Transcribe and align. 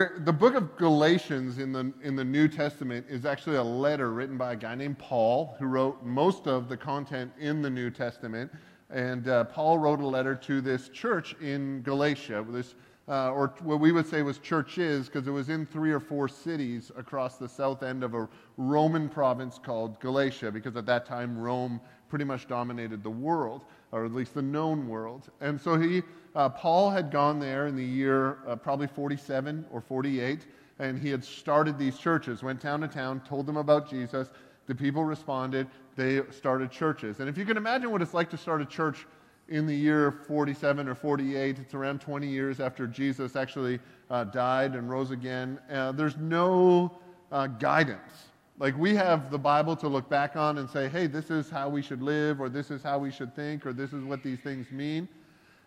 The 0.00 0.32
book 0.32 0.54
of 0.54 0.78
Galatians 0.78 1.58
in 1.58 1.72
the, 1.72 1.92
in 2.02 2.16
the 2.16 2.24
New 2.24 2.48
Testament 2.48 3.04
is 3.10 3.26
actually 3.26 3.56
a 3.56 3.62
letter 3.62 4.12
written 4.12 4.38
by 4.38 4.54
a 4.54 4.56
guy 4.56 4.74
named 4.74 4.98
Paul, 4.98 5.54
who 5.58 5.66
wrote 5.66 6.02
most 6.02 6.46
of 6.46 6.70
the 6.70 6.76
content 6.78 7.30
in 7.38 7.60
the 7.60 7.68
New 7.68 7.90
Testament. 7.90 8.50
And 8.88 9.28
uh, 9.28 9.44
Paul 9.44 9.76
wrote 9.76 10.00
a 10.00 10.06
letter 10.06 10.34
to 10.34 10.62
this 10.62 10.88
church 10.88 11.36
in 11.42 11.82
Galatia, 11.82 12.46
this, 12.48 12.76
uh, 13.08 13.30
or 13.32 13.52
what 13.60 13.78
we 13.78 13.92
would 13.92 14.06
say 14.06 14.22
was 14.22 14.38
churches, 14.38 15.04
because 15.04 15.28
it 15.28 15.32
was 15.32 15.50
in 15.50 15.66
three 15.66 15.92
or 15.92 16.00
four 16.00 16.28
cities 16.28 16.90
across 16.96 17.36
the 17.36 17.48
south 17.48 17.82
end 17.82 18.02
of 18.02 18.14
a 18.14 18.26
Roman 18.56 19.06
province 19.06 19.60
called 19.62 20.00
Galatia, 20.00 20.50
because 20.50 20.76
at 20.76 20.86
that 20.86 21.04
time 21.04 21.36
Rome 21.36 21.78
pretty 22.08 22.24
much 22.24 22.48
dominated 22.48 23.02
the 23.02 23.10
world, 23.10 23.66
or 23.92 24.06
at 24.06 24.14
least 24.14 24.32
the 24.32 24.40
known 24.40 24.88
world. 24.88 25.28
And 25.42 25.60
so 25.60 25.78
he 25.78 26.02
uh, 26.34 26.48
Paul 26.48 26.90
had 26.90 27.10
gone 27.10 27.38
there 27.40 27.66
in 27.66 27.76
the 27.76 27.84
year 27.84 28.38
uh, 28.46 28.56
probably 28.56 28.86
47 28.86 29.66
or 29.70 29.80
48, 29.80 30.46
and 30.78 30.98
he 30.98 31.10
had 31.10 31.24
started 31.24 31.78
these 31.78 31.98
churches, 31.98 32.42
went 32.42 32.60
town 32.60 32.80
to 32.80 32.88
town, 32.88 33.20
told 33.28 33.46
them 33.46 33.56
about 33.56 33.88
Jesus. 33.88 34.30
The 34.66 34.74
people 34.74 35.04
responded. 35.04 35.66
They 35.96 36.22
started 36.30 36.70
churches. 36.70 37.20
And 37.20 37.28
if 37.28 37.36
you 37.36 37.44
can 37.44 37.56
imagine 37.56 37.90
what 37.90 38.02
it's 38.02 38.14
like 38.14 38.30
to 38.30 38.36
start 38.36 38.62
a 38.62 38.64
church 38.64 39.06
in 39.48 39.66
the 39.66 39.74
year 39.74 40.12
47 40.12 40.88
or 40.88 40.94
48, 40.94 41.58
it's 41.58 41.74
around 41.74 42.00
20 42.00 42.26
years 42.28 42.60
after 42.60 42.86
Jesus 42.86 43.34
actually 43.34 43.80
uh, 44.10 44.24
died 44.24 44.76
and 44.76 44.88
rose 44.88 45.10
again, 45.10 45.58
uh, 45.70 45.90
there's 45.92 46.16
no 46.16 46.96
uh, 47.32 47.48
guidance. 47.48 48.28
Like 48.60 48.78
we 48.78 48.94
have 48.94 49.30
the 49.30 49.38
Bible 49.38 49.74
to 49.76 49.88
look 49.88 50.08
back 50.08 50.36
on 50.36 50.58
and 50.58 50.70
say, 50.70 50.88
hey, 50.88 51.06
this 51.06 51.30
is 51.30 51.50
how 51.50 51.68
we 51.68 51.82
should 51.82 52.02
live, 52.02 52.40
or 52.40 52.48
this 52.48 52.70
is 52.70 52.82
how 52.82 52.98
we 52.98 53.10
should 53.10 53.34
think, 53.34 53.66
or 53.66 53.72
this 53.72 53.92
is 53.92 54.04
what 54.04 54.22
these 54.22 54.38
things 54.38 54.70
mean. 54.70 55.08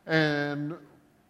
And 0.05 0.75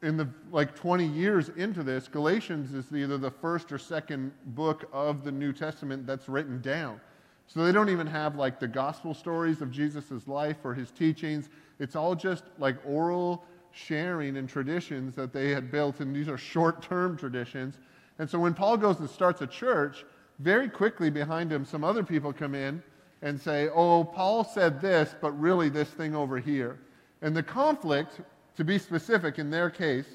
in 0.01 0.17
the 0.17 0.27
like 0.51 0.75
20 0.75 1.05
years 1.05 1.49
into 1.49 1.83
this, 1.83 2.07
Galatians 2.07 2.73
is 2.73 2.93
either 2.95 3.17
the 3.17 3.31
first 3.31 3.71
or 3.71 3.77
second 3.77 4.31
book 4.47 4.89
of 4.91 5.23
the 5.23 5.31
New 5.31 5.53
Testament 5.53 6.05
that's 6.05 6.27
written 6.27 6.61
down. 6.61 6.99
So 7.47 7.63
they 7.63 7.71
don't 7.71 7.89
even 7.89 8.07
have 8.07 8.35
like 8.35 8.59
the 8.59 8.67
gospel 8.67 9.13
stories 9.13 9.61
of 9.61 9.71
Jesus' 9.71 10.27
life 10.27 10.57
or 10.63 10.73
his 10.73 10.91
teachings. 10.91 11.49
It's 11.79 11.95
all 11.95 12.15
just 12.15 12.43
like 12.57 12.77
oral 12.85 13.45
sharing 13.71 14.37
and 14.37 14.47
traditions 14.47 15.15
that 15.15 15.33
they 15.33 15.49
had 15.49 15.71
built, 15.71 15.99
and 15.99 16.15
these 16.15 16.29
are 16.29 16.37
short 16.37 16.81
term 16.81 17.17
traditions. 17.17 17.77
And 18.19 18.29
so 18.29 18.39
when 18.39 18.53
Paul 18.53 18.77
goes 18.77 18.99
and 18.99 19.09
starts 19.09 19.41
a 19.41 19.47
church, 19.47 20.05
very 20.39 20.69
quickly 20.69 21.09
behind 21.09 21.51
him, 21.51 21.65
some 21.65 21.83
other 21.83 22.03
people 22.03 22.31
come 22.33 22.55
in 22.55 22.83
and 23.21 23.39
say, 23.39 23.69
Oh, 23.69 24.03
Paul 24.03 24.43
said 24.43 24.81
this, 24.81 25.15
but 25.19 25.31
really 25.39 25.69
this 25.69 25.89
thing 25.89 26.15
over 26.15 26.37
here. 26.39 26.79
And 27.21 27.35
the 27.35 27.43
conflict 27.43 28.19
to 28.55 28.63
be 28.63 28.77
specific, 28.77 29.39
in 29.39 29.49
their 29.49 29.69
case, 29.69 30.05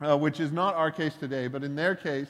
uh, 0.00 0.16
which 0.16 0.40
is 0.40 0.52
not 0.52 0.74
our 0.74 0.90
case 0.90 1.14
today, 1.14 1.46
but 1.48 1.62
in 1.62 1.74
their 1.74 1.94
case, 1.94 2.28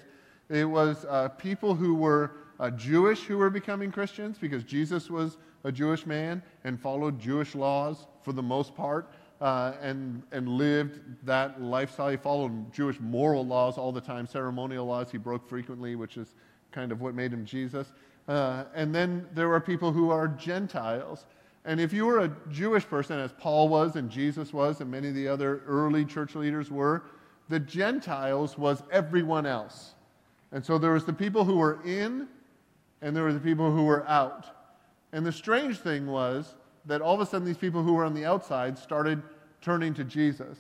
it 0.49 0.65
was 0.65 1.05
uh, 1.07 1.29
people 1.31 1.75
who 1.75 1.95
were 1.95 2.33
uh, 2.61 2.71
Jewish 2.71 3.23
who 3.25 3.39
were 3.39 3.51
becoming 3.51 3.91
Christians 3.91 4.39
because 4.39 4.63
Jesus 4.63 5.11
was 5.11 5.39
a 5.65 5.73
Jewish 5.73 6.07
man 6.07 6.43
and 6.65 6.81
followed 6.81 7.19
Jewish 7.19 7.55
laws 7.55 8.07
for 8.23 8.33
the 8.33 8.43
most 8.43 8.75
part 8.75 9.11
uh, 9.41 9.73
and, 9.81 10.23
and 10.33 10.49
lived 10.49 11.01
that 11.25 11.61
lifestyle. 11.61 12.11
He 12.11 12.17
followed 12.17 12.73
Jewish 12.73 13.01
moral 13.01 13.47
laws 13.47 13.79
all 13.79 13.93
the 13.93 14.01
time, 14.01 14.27
ceremonial 14.27 14.87
laws 14.87 15.11
he 15.11 15.19
broke 15.19 15.49
frequently, 15.49 15.97
which 15.97 16.17
is 16.17 16.35
kind 16.71 16.93
of 16.93 17.01
what 17.01 17.15
made 17.15 17.33
him 17.33 17.45
Jesus. 17.45 17.93
Uh, 18.29 18.65
and 18.75 18.95
then 18.95 19.27
there 19.35 19.49
were 19.49 19.61
people 19.61 19.93
who 19.93 20.11
are 20.11 20.29
Gentiles 20.29 21.27
and 21.65 21.81
if 21.81 21.93
you 21.93 22.05
were 22.05 22.21
a 22.21 22.37
Jewish 22.51 22.87
person, 22.87 23.19
as 23.19 23.33
Paul 23.33 23.69
was 23.69 23.97
and 23.97 24.11
Jesus 24.11 24.53
was, 24.53 24.81
and 24.81 24.91
many 24.91 25.09
of 25.09 25.15
the 25.15 25.29
other 25.29 25.63
early 25.67 26.05
church 26.05 26.35
leaders 26.35 26.71
were, 26.71 27.05
the 27.49 27.61
Gentiles 27.61 28.59
was 28.59 28.83
everyone 28.91 29.47
else. 29.47 29.95
And 30.53 30.65
so 30.65 30.79
there 30.79 30.93
was 30.93 31.05
the 31.05 31.13
people 31.13 31.45
who 31.45 31.57
were 31.57 31.83
in, 31.85 32.29
and 33.01 33.17
there 33.17 33.25
were 33.25 33.33
the 33.33 33.41
people 33.41 33.71
who 33.71 33.85
were 33.85 34.07
out. 34.09 34.47
And 35.13 35.25
the 35.25 35.33
strange 35.33 35.79
thing 35.79 36.07
was 36.07 36.55
that 36.85 37.01
all 37.01 37.15
of 37.15 37.21
a 37.21 37.27
sudden 37.27 37.47
these 37.47 37.57
people 37.57 37.83
who 37.83 37.95
were 37.95 38.05
on 38.05 38.15
the 38.15 38.27
outside 38.27 38.79
started 38.79 39.23
turning 39.63 39.95
to 39.95 40.05
Jesus. 40.05 40.59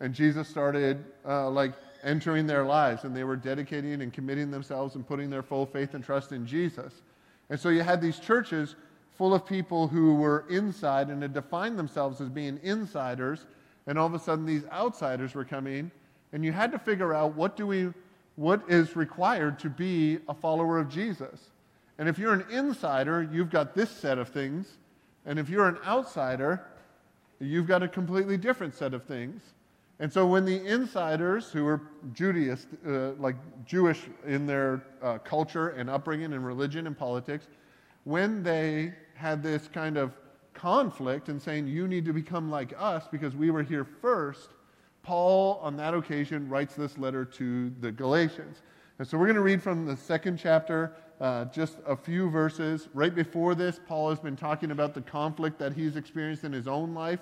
And 0.00 0.14
Jesus 0.14 0.48
started 0.48 1.04
uh, 1.26 1.50
like 1.50 1.74
entering 2.02 2.46
their 2.46 2.64
lives, 2.64 3.04
and 3.04 3.14
they 3.14 3.24
were 3.24 3.36
dedicating 3.36 4.00
and 4.00 4.10
committing 4.10 4.50
themselves 4.50 4.94
and 4.94 5.06
putting 5.06 5.28
their 5.28 5.42
full 5.42 5.66
faith 5.66 5.92
and 5.92 6.02
trust 6.02 6.32
in 6.32 6.46
Jesus. 6.46 7.02
And 7.50 7.60
so 7.60 7.68
you 7.68 7.82
had 7.82 8.00
these 8.00 8.18
churches 8.18 8.76
full 9.20 9.34
of 9.34 9.44
people 9.44 9.86
who 9.86 10.14
were 10.14 10.46
inside 10.48 11.10
and 11.10 11.20
had 11.20 11.34
defined 11.34 11.78
themselves 11.78 12.22
as 12.22 12.30
being 12.30 12.58
insiders, 12.62 13.44
and 13.86 13.98
all 13.98 14.06
of 14.06 14.14
a 14.14 14.18
sudden 14.18 14.46
these 14.46 14.64
outsiders 14.72 15.34
were 15.34 15.44
coming, 15.44 15.90
and 16.32 16.42
you 16.42 16.52
had 16.52 16.72
to 16.72 16.78
figure 16.78 17.12
out 17.12 17.34
what 17.34 17.54
do 17.54 17.66
we 17.66 17.92
what 18.36 18.62
is 18.66 18.96
required 18.96 19.58
to 19.58 19.68
be 19.68 20.18
a 20.30 20.32
follower 20.32 20.78
of 20.78 20.88
Jesus. 20.88 21.50
And 21.98 22.08
if 22.08 22.18
you're 22.18 22.32
an 22.32 22.46
insider, 22.50 23.28
you've 23.30 23.50
got 23.50 23.74
this 23.74 23.90
set 23.90 24.16
of 24.16 24.30
things, 24.30 24.78
and 25.26 25.38
if 25.38 25.50
you're 25.50 25.68
an 25.68 25.76
outsider, 25.86 26.64
you've 27.40 27.66
got 27.66 27.82
a 27.82 27.88
completely 27.88 28.38
different 28.38 28.74
set 28.74 28.94
of 28.94 29.04
things. 29.04 29.42
And 29.98 30.10
so 30.10 30.26
when 30.26 30.46
the 30.46 30.64
insiders, 30.66 31.50
who 31.50 31.64
were 31.64 31.82
Judaist, 32.14 32.68
uh, 32.86 33.10
like 33.18 33.36
Jewish 33.66 34.00
in 34.26 34.46
their 34.46 34.82
uh, 35.02 35.18
culture 35.18 35.68
and 35.68 35.90
upbringing 35.90 36.32
and 36.32 36.46
religion 36.46 36.86
and 36.86 36.96
politics, 36.96 37.48
when 38.04 38.42
they 38.42 38.94
had 39.20 39.42
this 39.42 39.68
kind 39.68 39.98
of 39.98 40.12
conflict 40.54 41.28
and 41.28 41.40
saying, 41.40 41.68
You 41.68 41.86
need 41.86 42.04
to 42.06 42.12
become 42.12 42.50
like 42.50 42.72
us 42.76 43.06
because 43.10 43.36
we 43.36 43.50
were 43.50 43.62
here 43.62 43.84
first, 43.84 44.50
Paul, 45.02 45.60
on 45.62 45.76
that 45.76 45.94
occasion, 45.94 46.48
writes 46.48 46.74
this 46.74 46.98
letter 46.98 47.24
to 47.24 47.70
the 47.80 47.92
Galatians. 47.92 48.62
And 48.98 49.06
so 49.06 49.16
we're 49.18 49.26
going 49.26 49.36
to 49.36 49.42
read 49.42 49.62
from 49.62 49.86
the 49.86 49.96
second 49.96 50.38
chapter, 50.38 50.92
uh, 51.20 51.46
just 51.46 51.78
a 51.86 51.96
few 51.96 52.30
verses. 52.30 52.88
Right 52.94 53.14
before 53.14 53.54
this, 53.54 53.78
Paul 53.86 54.10
has 54.10 54.20
been 54.20 54.36
talking 54.36 54.70
about 54.70 54.94
the 54.94 55.02
conflict 55.02 55.58
that 55.58 55.74
he's 55.74 55.96
experienced 55.96 56.44
in 56.44 56.52
his 56.52 56.66
own 56.66 56.94
life 56.94 57.20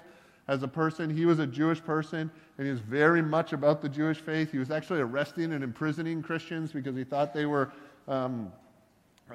as 0.49 0.63
a 0.63 0.69
person. 0.69 1.11
He 1.11 1.27
was 1.27 1.39
a 1.39 1.47
Jewish 1.47 1.83
person, 1.83 2.31
and 2.59 2.67
he 2.67 2.71
was 2.71 2.81
very 2.81 3.23
much 3.23 3.53
about 3.53 3.83
the 3.83 3.89
Jewish 3.89 4.19
faith. 4.19 4.51
He 4.51 4.59
was 4.59 4.71
actually 4.71 5.01
arresting 5.01 5.53
and 5.53 5.63
imprisoning 5.63 6.23
Christians 6.23 6.73
because 6.73 6.97
he 6.97 7.05
thought 7.05 7.35
they 7.35 7.47
were 7.47 7.73
um, 8.09 8.51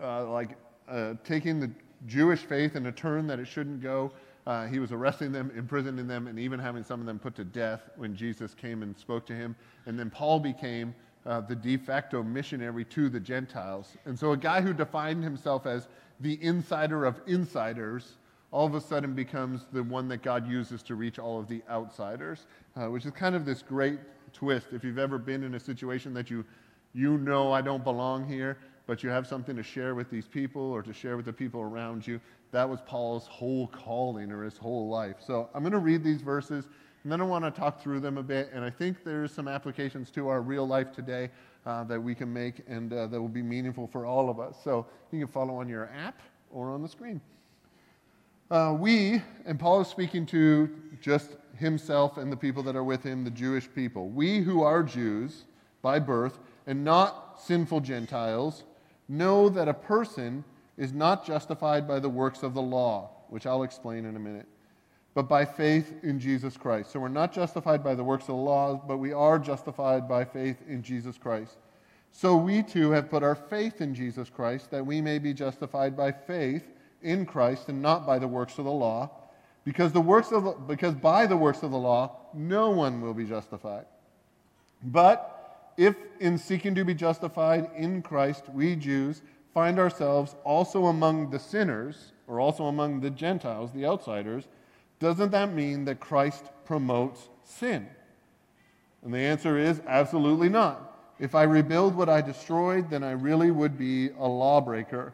uh, 0.01 0.29
like 0.29 0.57
uh, 0.89 1.13
taking 1.23 1.59
the 1.59 1.71
Jewish 2.05 2.39
faith 2.39 2.75
in 2.75 2.85
a 2.87 2.91
turn 2.91 3.27
that 3.27 3.39
it 3.39 3.47
shouldn't 3.47 3.81
go. 3.81 4.11
Uh, 4.45 4.67
he 4.67 4.79
was 4.79 4.91
arresting 4.91 5.31
them, 5.31 5.51
imprisoning 5.55 6.07
them, 6.07 6.27
and 6.27 6.37
even 6.37 6.59
having 6.59 6.83
some 6.83 6.99
of 6.99 7.05
them 7.05 7.17
put 7.17 7.35
to 7.35 7.45
death 7.45 7.89
when 7.95 8.15
Jesus 8.15 8.53
came 8.53 8.83
and 8.83 8.97
spoke 8.97 9.25
to 9.27 9.33
him. 9.33 9.55
And 9.85 9.97
then 9.97 10.09
Paul 10.09 10.39
became 10.39 10.93
uh, 11.25 11.41
the 11.41 11.55
de 11.55 11.77
facto 11.77 12.21
missionary 12.21 12.83
to 12.85 13.09
the 13.09 13.19
Gentiles. 13.19 13.95
And 14.05 14.19
so 14.19 14.31
a 14.31 14.37
guy 14.37 14.59
who 14.61 14.73
defined 14.73 15.23
himself 15.23 15.65
as 15.65 15.87
the 16.19 16.37
insider 16.43 17.05
of 17.05 17.21
insiders 17.25 18.17
all 18.51 18.67
of 18.67 18.75
a 18.75 18.81
sudden 18.81 19.13
becomes 19.13 19.65
the 19.73 19.81
one 19.81 20.07
that 20.09 20.21
God 20.21 20.47
uses 20.47 20.83
to 20.83 20.95
reach 20.95 21.17
all 21.17 21.39
of 21.39 21.47
the 21.47 21.63
outsiders, 21.69 22.45
uh, 22.75 22.85
which 22.85 23.05
is 23.05 23.11
kind 23.11 23.35
of 23.35 23.45
this 23.45 23.63
great 23.63 23.99
twist. 24.31 24.67
If 24.71 24.83
you've 24.83 24.99
ever 24.99 25.17
been 25.17 25.43
in 25.43 25.55
a 25.55 25.59
situation 25.59 26.13
that 26.13 26.29
you, 26.29 26.45
you 26.93 27.17
know 27.17 27.51
I 27.51 27.61
don't 27.61 27.83
belong 27.83 28.27
here, 28.27 28.59
but 28.85 29.03
you 29.03 29.09
have 29.09 29.25
something 29.25 29.55
to 29.55 29.63
share 29.63 29.95
with 29.95 30.09
these 30.09 30.27
people 30.27 30.61
or 30.61 30.81
to 30.81 30.93
share 30.93 31.15
with 31.15 31.25
the 31.25 31.33
people 31.33 31.61
around 31.61 32.05
you. 32.05 32.19
That 32.51 32.69
was 32.69 32.81
Paul's 32.81 33.27
whole 33.27 33.67
calling 33.67 34.31
or 34.31 34.43
his 34.43 34.57
whole 34.57 34.89
life. 34.89 35.15
So 35.25 35.49
I'm 35.53 35.63
going 35.63 35.73
to 35.73 35.79
read 35.79 36.03
these 36.03 36.21
verses, 36.21 36.67
and 37.03 37.11
then 37.11 37.21
I 37.21 37.23
want 37.23 37.45
to 37.45 37.51
talk 37.51 37.81
through 37.81 38.01
them 38.01 38.17
a 38.17 38.23
bit. 38.23 38.49
And 38.53 38.63
I 38.63 38.69
think 38.69 39.03
there's 39.03 39.31
some 39.31 39.47
applications 39.47 40.11
to 40.11 40.27
our 40.27 40.41
real 40.41 40.67
life 40.67 40.91
today 40.91 41.29
uh, 41.65 41.83
that 41.85 42.01
we 42.01 42.13
can 42.13 42.31
make 42.31 42.61
and 42.67 42.91
uh, 42.91 43.07
that 43.07 43.19
will 43.19 43.29
be 43.29 43.41
meaningful 43.41 43.87
for 43.87 44.05
all 44.05 44.29
of 44.29 44.39
us. 44.39 44.55
So 44.63 44.85
you 45.11 45.19
can 45.19 45.27
follow 45.27 45.55
on 45.55 45.67
your 45.67 45.89
app 45.95 46.21
or 46.51 46.71
on 46.71 46.81
the 46.81 46.89
screen. 46.89 47.21
Uh, 48.51 48.75
we, 48.77 49.21
and 49.45 49.59
Paul 49.59 49.81
is 49.81 49.87
speaking 49.87 50.25
to 50.27 50.69
just 51.01 51.37
himself 51.55 52.17
and 52.17 52.31
the 52.31 52.37
people 52.37 52.61
that 52.63 52.75
are 52.75 52.83
with 52.83 53.01
him, 53.03 53.23
the 53.23 53.31
Jewish 53.31 53.67
people. 53.73 54.09
We 54.09 54.41
who 54.41 54.61
are 54.61 54.83
Jews 54.83 55.45
by 55.81 55.99
birth 55.99 56.39
and 56.67 56.83
not 56.83 57.41
sinful 57.41 57.81
Gentiles 57.81 58.63
know 59.07 59.49
that 59.49 59.67
a 59.67 59.73
person 59.73 60.43
is 60.77 60.93
not 60.93 61.25
justified 61.25 61.87
by 61.87 61.99
the 61.99 62.09
works 62.09 62.43
of 62.43 62.53
the 62.53 62.61
law, 62.61 63.09
which 63.29 63.45
I'll 63.45 63.63
explain 63.63 64.05
in 64.05 64.15
a 64.15 64.19
minute, 64.19 64.47
but 65.13 65.23
by 65.23 65.45
faith 65.45 65.93
in 66.03 66.19
Jesus 66.19 66.57
Christ. 66.57 66.91
So 66.91 66.99
we're 66.99 67.09
not 67.09 67.31
justified 67.31 67.83
by 67.83 67.95
the 67.95 68.03
works 68.03 68.23
of 68.23 68.27
the 68.29 68.33
law, 68.35 68.75
but 68.75 68.97
we 68.97 69.13
are 69.13 69.37
justified 69.37 70.07
by 70.07 70.25
faith 70.25 70.57
in 70.67 70.81
Jesus 70.81 71.17
Christ. 71.17 71.57
So 72.11 72.35
we 72.35 72.63
too 72.63 72.91
have 72.91 73.09
put 73.09 73.23
our 73.23 73.35
faith 73.35 73.81
in 73.81 73.95
Jesus 73.95 74.29
Christ, 74.29 74.71
that 74.71 74.85
we 74.85 75.01
may 75.01 75.19
be 75.19 75.33
justified 75.33 75.97
by 75.97 76.11
faith 76.11 76.63
in 77.01 77.25
Christ 77.25 77.69
and 77.69 77.81
not 77.81 78.05
by 78.05 78.19
the 78.19 78.27
works 78.27 78.57
of 78.57 78.65
the 78.65 78.71
law, 78.71 79.09
because, 79.65 79.91
the 79.91 80.01
works 80.01 80.31
of 80.31 80.43
the, 80.43 80.51
because 80.51 80.93
by 80.93 81.25
the 81.25 81.37
works 81.37 81.63
of 81.63 81.71
the 81.71 81.77
law 81.77 82.17
no 82.33 82.69
one 82.69 83.01
will 83.01 83.13
be 83.13 83.25
justified. 83.25 83.85
But 84.83 85.32
if 85.77 85.95
in 86.19 86.37
seeking 86.37 86.75
to 86.75 86.85
be 86.85 86.93
justified 86.93 87.69
in 87.75 88.01
Christ, 88.01 88.45
we 88.49 88.75
Jews 88.75 89.21
find 89.53 89.79
ourselves 89.79 90.35
also 90.43 90.85
among 90.85 91.29
the 91.29 91.39
sinners, 91.39 92.11
or 92.27 92.39
also 92.39 92.65
among 92.65 93.01
the 93.01 93.09
Gentiles, 93.09 93.71
the 93.71 93.85
outsiders, 93.85 94.47
doesn't 94.99 95.31
that 95.31 95.53
mean 95.53 95.85
that 95.85 95.99
Christ 95.99 96.45
promotes 96.65 97.29
sin? 97.43 97.87
And 99.03 99.13
the 99.13 99.19
answer 99.19 99.57
is 99.57 99.81
absolutely 99.85 100.49
not. 100.49 100.89
If 101.19 101.35
I 101.35 101.43
rebuild 101.43 101.95
what 101.95 102.09
I 102.09 102.21
destroyed, 102.21 102.89
then 102.89 103.03
I 103.03 103.11
really 103.11 103.51
would 103.51 103.77
be 103.77 104.09
a 104.17 104.27
lawbreaker. 104.27 105.13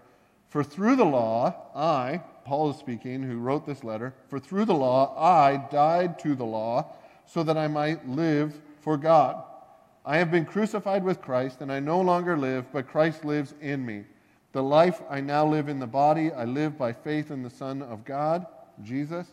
For 0.50 0.63
through 0.63 0.95
the 0.95 1.06
law, 1.06 1.56
I, 1.75 2.21
Paul 2.45 2.69
is 2.71 2.77
speaking, 2.77 3.23
who 3.23 3.39
wrote 3.39 3.65
this 3.65 3.83
letter, 3.83 4.13
for 4.27 4.39
through 4.39 4.65
the 4.65 4.73
law, 4.73 5.15
I 5.17 5.57
died 5.71 6.19
to 6.19 6.35
the 6.35 6.45
law 6.45 6.94
so 7.25 7.44
that 7.44 7.57
I 7.57 7.67
might 7.67 8.07
live 8.07 8.59
for 8.81 8.97
God. 8.97 9.44
I 10.06 10.18
have 10.18 10.31
been 10.31 10.46
crucified 10.46 11.04
with 11.04 11.22
Christ, 11.22 11.62
and 11.62 11.72
I 11.72 11.80
no 11.80 12.01
longer 12.01 12.38
live, 12.38 12.66
but 12.72 12.88
Christ 12.88 13.25
lives 13.25 13.54
in 13.62 13.86
me. 13.86 14.06
The 14.51 14.63
life 14.63 15.01
I 15.10 15.22
now 15.22 15.46
live 15.46 15.69
in 15.69 15.80
the 15.80 15.88
body, 15.88 16.31
I 16.31 16.46
live 16.46 16.78
by 16.78 16.94
faith 16.94 17.30
in 17.31 17.44
the 17.44 17.50
Son 17.50 17.81
of 17.81 18.06
God, 18.06 18.48
Jesus, 18.84 19.28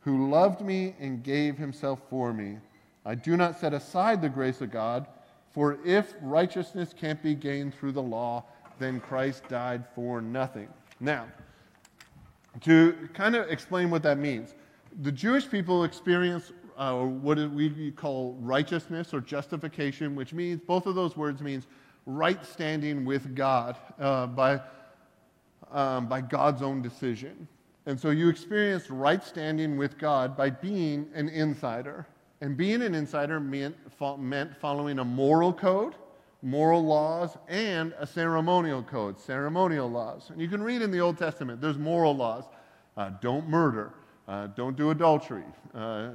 who 0.00 0.28
loved 0.28 0.60
me 0.60 0.94
and 0.98 1.22
gave 1.22 1.56
himself 1.56 2.00
for 2.08 2.32
me. 2.32 2.56
I 3.04 3.14
do 3.14 3.36
not 3.36 3.58
set 3.60 3.72
aside 3.74 4.20
the 4.20 4.28
grace 4.28 4.60
of 4.60 4.70
God, 4.70 5.06
for 5.52 5.78
if 5.84 6.14
righteousness 6.20 6.94
can't 6.98 7.22
be 7.22 7.34
gained 7.34 7.74
through 7.74 7.92
the 7.92 8.02
law, 8.02 8.44
then 8.78 9.00
Christ 9.00 9.46
died 9.48 9.84
for 9.94 10.20
nothing. 10.20 10.68
Now, 10.98 11.26
to 12.62 13.08
kind 13.14 13.36
of 13.36 13.48
explain 13.48 13.90
what 13.90 14.02
that 14.02 14.18
means, 14.18 14.54
the 15.02 15.12
Jewish 15.12 15.48
people 15.48 15.84
experience 15.84 16.52
uh, 16.80 16.94
what 16.94 17.38
we 17.50 17.90
call 17.90 18.38
righteousness 18.40 19.12
or 19.12 19.20
justification, 19.20 20.16
which 20.16 20.32
means 20.32 20.60
both 20.66 20.86
of 20.86 20.94
those 20.94 21.14
words 21.14 21.42
means 21.42 21.66
right 22.06 22.42
standing 22.44 23.04
with 23.04 23.34
God 23.36 23.76
uh, 23.98 24.26
by, 24.26 24.60
um, 25.70 26.08
by 26.08 26.22
God's 26.22 26.62
own 26.62 26.80
decision. 26.80 27.46
And 27.84 28.00
so 28.00 28.10
you 28.10 28.30
experience 28.30 28.88
right 28.88 29.22
standing 29.22 29.76
with 29.76 29.98
God 29.98 30.34
by 30.36 30.48
being 30.48 31.08
an 31.14 31.28
insider. 31.28 32.06
And 32.40 32.56
being 32.56 32.80
an 32.80 32.94
insider 32.94 33.38
meant, 33.38 33.76
meant 34.18 34.56
following 34.56 35.00
a 35.00 35.04
moral 35.04 35.52
code, 35.52 35.94
moral 36.40 36.82
laws, 36.82 37.36
and 37.48 37.92
a 37.98 38.06
ceremonial 38.06 38.82
code, 38.82 39.20
ceremonial 39.20 39.90
laws. 39.90 40.30
And 40.30 40.40
you 40.40 40.48
can 40.48 40.62
read 40.62 40.80
in 40.80 40.90
the 40.90 41.00
Old 41.00 41.18
Testament, 41.18 41.60
there's 41.60 41.76
moral 41.76 42.16
laws. 42.16 42.44
Uh, 42.96 43.10
don't 43.20 43.46
murder, 43.48 43.92
uh, 44.26 44.46
don't 44.48 44.76
do 44.76 44.90
adultery, 44.90 45.44
uh, 45.74 46.12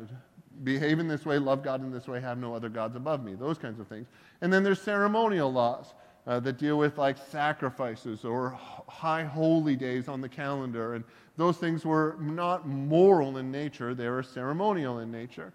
behave 0.63 0.99
in 0.99 1.07
this 1.07 1.25
way, 1.25 1.37
love 1.37 1.63
God 1.63 1.81
in 1.81 1.91
this 1.91 2.07
way, 2.07 2.19
have 2.21 2.37
no 2.37 2.53
other 2.55 2.69
gods 2.69 2.95
above 2.95 3.23
me, 3.23 3.35
those 3.35 3.57
kinds 3.57 3.79
of 3.79 3.87
things. 3.87 4.07
And 4.41 4.51
then 4.51 4.63
there's 4.63 4.81
ceremonial 4.81 5.51
laws 5.51 5.93
uh, 6.27 6.39
that 6.41 6.57
deal 6.57 6.77
with 6.77 6.97
like 6.97 7.17
sacrifices 7.17 8.25
or 8.25 8.57
high 8.87 9.23
holy 9.23 9.75
days 9.75 10.07
on 10.07 10.21
the 10.21 10.29
calendar. 10.29 10.95
And 10.95 11.03
those 11.37 11.57
things 11.57 11.85
were 11.85 12.17
not 12.19 12.67
moral 12.67 13.37
in 13.37 13.51
nature, 13.51 13.93
they 13.93 14.09
were 14.09 14.23
ceremonial 14.23 14.99
in 14.99 15.11
nature. 15.11 15.53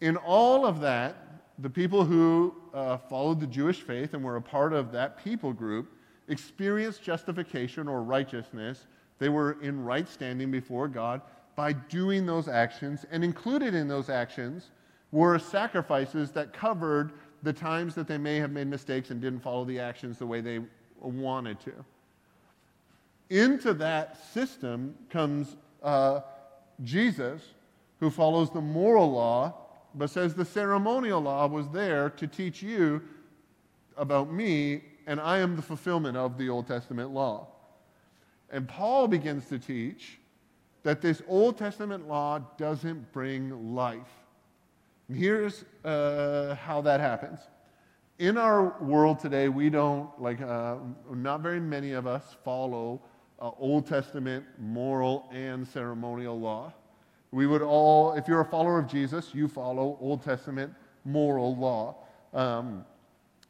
In 0.00 0.16
all 0.16 0.66
of 0.66 0.80
that, 0.80 1.16
the 1.58 1.70
people 1.70 2.04
who 2.04 2.54
uh, 2.74 2.98
followed 2.98 3.40
the 3.40 3.46
Jewish 3.46 3.80
faith 3.80 4.12
and 4.12 4.22
were 4.22 4.36
a 4.36 4.42
part 4.42 4.74
of 4.74 4.92
that 4.92 5.22
people 5.22 5.52
group 5.52 5.90
experienced 6.28 7.02
justification 7.02 7.88
or 7.88 8.02
righteousness. 8.02 8.86
They 9.18 9.30
were 9.30 9.56
in 9.62 9.82
right 9.82 10.06
standing 10.06 10.50
before 10.50 10.88
God 10.88 11.22
by 11.56 11.72
doing 11.72 12.26
those 12.26 12.48
actions, 12.48 13.04
and 13.10 13.24
included 13.24 13.74
in 13.74 13.88
those 13.88 14.10
actions 14.10 14.70
were 15.10 15.38
sacrifices 15.38 16.30
that 16.32 16.52
covered 16.52 17.12
the 17.42 17.52
times 17.52 17.94
that 17.94 18.06
they 18.06 18.18
may 18.18 18.36
have 18.36 18.50
made 18.50 18.66
mistakes 18.66 19.10
and 19.10 19.20
didn't 19.20 19.40
follow 19.40 19.64
the 19.64 19.80
actions 19.80 20.18
the 20.18 20.26
way 20.26 20.40
they 20.40 20.60
wanted 21.00 21.58
to. 21.60 21.72
Into 23.30 23.72
that 23.74 24.22
system 24.32 24.94
comes 25.10 25.56
uh, 25.82 26.20
Jesus, 26.84 27.42
who 28.00 28.10
follows 28.10 28.50
the 28.50 28.60
moral 28.60 29.10
law, 29.10 29.54
but 29.94 30.10
says 30.10 30.34
the 30.34 30.44
ceremonial 30.44 31.20
law 31.20 31.46
was 31.46 31.68
there 31.70 32.10
to 32.10 32.26
teach 32.26 32.62
you 32.62 33.00
about 33.96 34.30
me, 34.30 34.82
and 35.06 35.18
I 35.18 35.38
am 35.38 35.56
the 35.56 35.62
fulfillment 35.62 36.16
of 36.16 36.36
the 36.36 36.50
Old 36.50 36.66
Testament 36.66 37.10
law. 37.10 37.46
And 38.50 38.68
Paul 38.68 39.08
begins 39.08 39.48
to 39.48 39.58
teach 39.58 40.18
that 40.86 41.00
this 41.00 41.20
Old 41.26 41.58
Testament 41.58 42.06
law 42.06 42.38
doesn't 42.56 43.12
bring 43.12 43.74
life. 43.74 44.06
And 45.08 45.18
here's 45.18 45.64
uh, 45.84 46.54
how 46.54 46.80
that 46.82 47.00
happens. 47.00 47.40
In 48.20 48.38
our 48.38 48.78
world 48.80 49.18
today, 49.18 49.48
we 49.48 49.68
don't, 49.68 50.08
like, 50.22 50.40
uh, 50.40 50.76
not 51.12 51.40
very 51.40 51.58
many 51.58 51.90
of 51.90 52.06
us 52.06 52.36
follow 52.44 53.00
uh, 53.40 53.50
Old 53.58 53.88
Testament 53.88 54.46
moral 54.60 55.28
and 55.32 55.66
ceremonial 55.66 56.38
law. 56.38 56.72
We 57.32 57.48
would 57.48 57.62
all, 57.62 58.12
if 58.12 58.28
you're 58.28 58.42
a 58.42 58.48
follower 58.48 58.78
of 58.78 58.86
Jesus, 58.86 59.34
you 59.34 59.48
follow 59.48 59.98
Old 60.00 60.22
Testament 60.22 60.72
moral 61.04 61.56
law. 61.56 61.96
Um, 62.32 62.84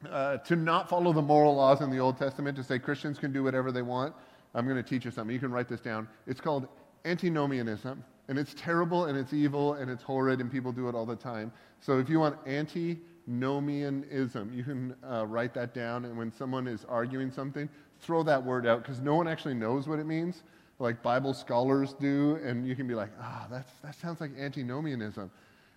uh, 0.09 0.39
to 0.39 0.57
not 0.57 0.89
follow 0.89 1.13
the 1.13 1.21
moral 1.21 1.55
laws 1.55 1.83
in 1.83 1.91
the 1.91 1.99
Old 1.99 2.17
Testament, 2.17 2.57
to 2.57 2.65
say 2.65 2.79
Christians 2.79 3.19
can 3.19 3.31
do 3.31 3.43
whatever 3.43 3.71
they 3.73 3.83
want, 3.83 4.15
I'm 4.55 4.65
going 4.65 4.83
to 4.83 4.89
teach 4.89 5.05
you 5.05 5.11
something. 5.11 5.35
You 5.35 5.41
can 5.41 5.51
write 5.51 5.69
this 5.69 5.81
down. 5.81 6.09
It's 6.27 6.41
called 6.41 6.67
antinomianism. 7.07 8.03
And 8.29 8.39
it's 8.39 8.55
terrible 8.55 9.05
and 9.05 9.17
it's 9.17 9.33
evil 9.33 9.75
and 9.75 9.91
it's 9.91 10.03
horrid 10.03 10.41
and 10.41 10.51
people 10.51 10.73
do 10.73 10.89
it 10.89 10.95
all 10.95 11.07
the 11.07 11.17
time. 11.17 11.53
So 11.81 11.99
if 11.99 12.09
you 12.09 12.19
want 12.19 12.37
antinomianism, 12.47 14.53
you 14.53 14.65
can 14.65 14.97
uh, 15.09 15.27
write 15.27 15.55
that 15.55 15.75
down. 15.75 16.05
And 16.05 16.19
when 16.19 16.33
someone 16.33 16.67
is 16.67 16.85
arguing 16.89 17.31
something, 17.31 17.69
throw 18.01 18.25
that 18.25 18.45
word 18.45 18.67
out 18.67 18.83
because 18.83 19.01
no 19.01 19.15
one 19.15 19.29
actually 19.29 19.55
knows 19.55 19.87
what 19.87 20.01
it 20.01 20.07
means. 20.07 20.43
Like 20.79 21.03
Bible 21.03 21.35
scholars 21.35 21.95
do. 22.01 22.39
And 22.45 22.67
you 22.67 22.75
can 22.75 22.89
be 22.89 22.95
like, 22.95 23.11
ah, 23.21 23.47
oh, 23.47 23.63
that 23.83 23.95
sounds 23.95 24.21
like 24.21 24.37
antinomianism. 24.37 25.31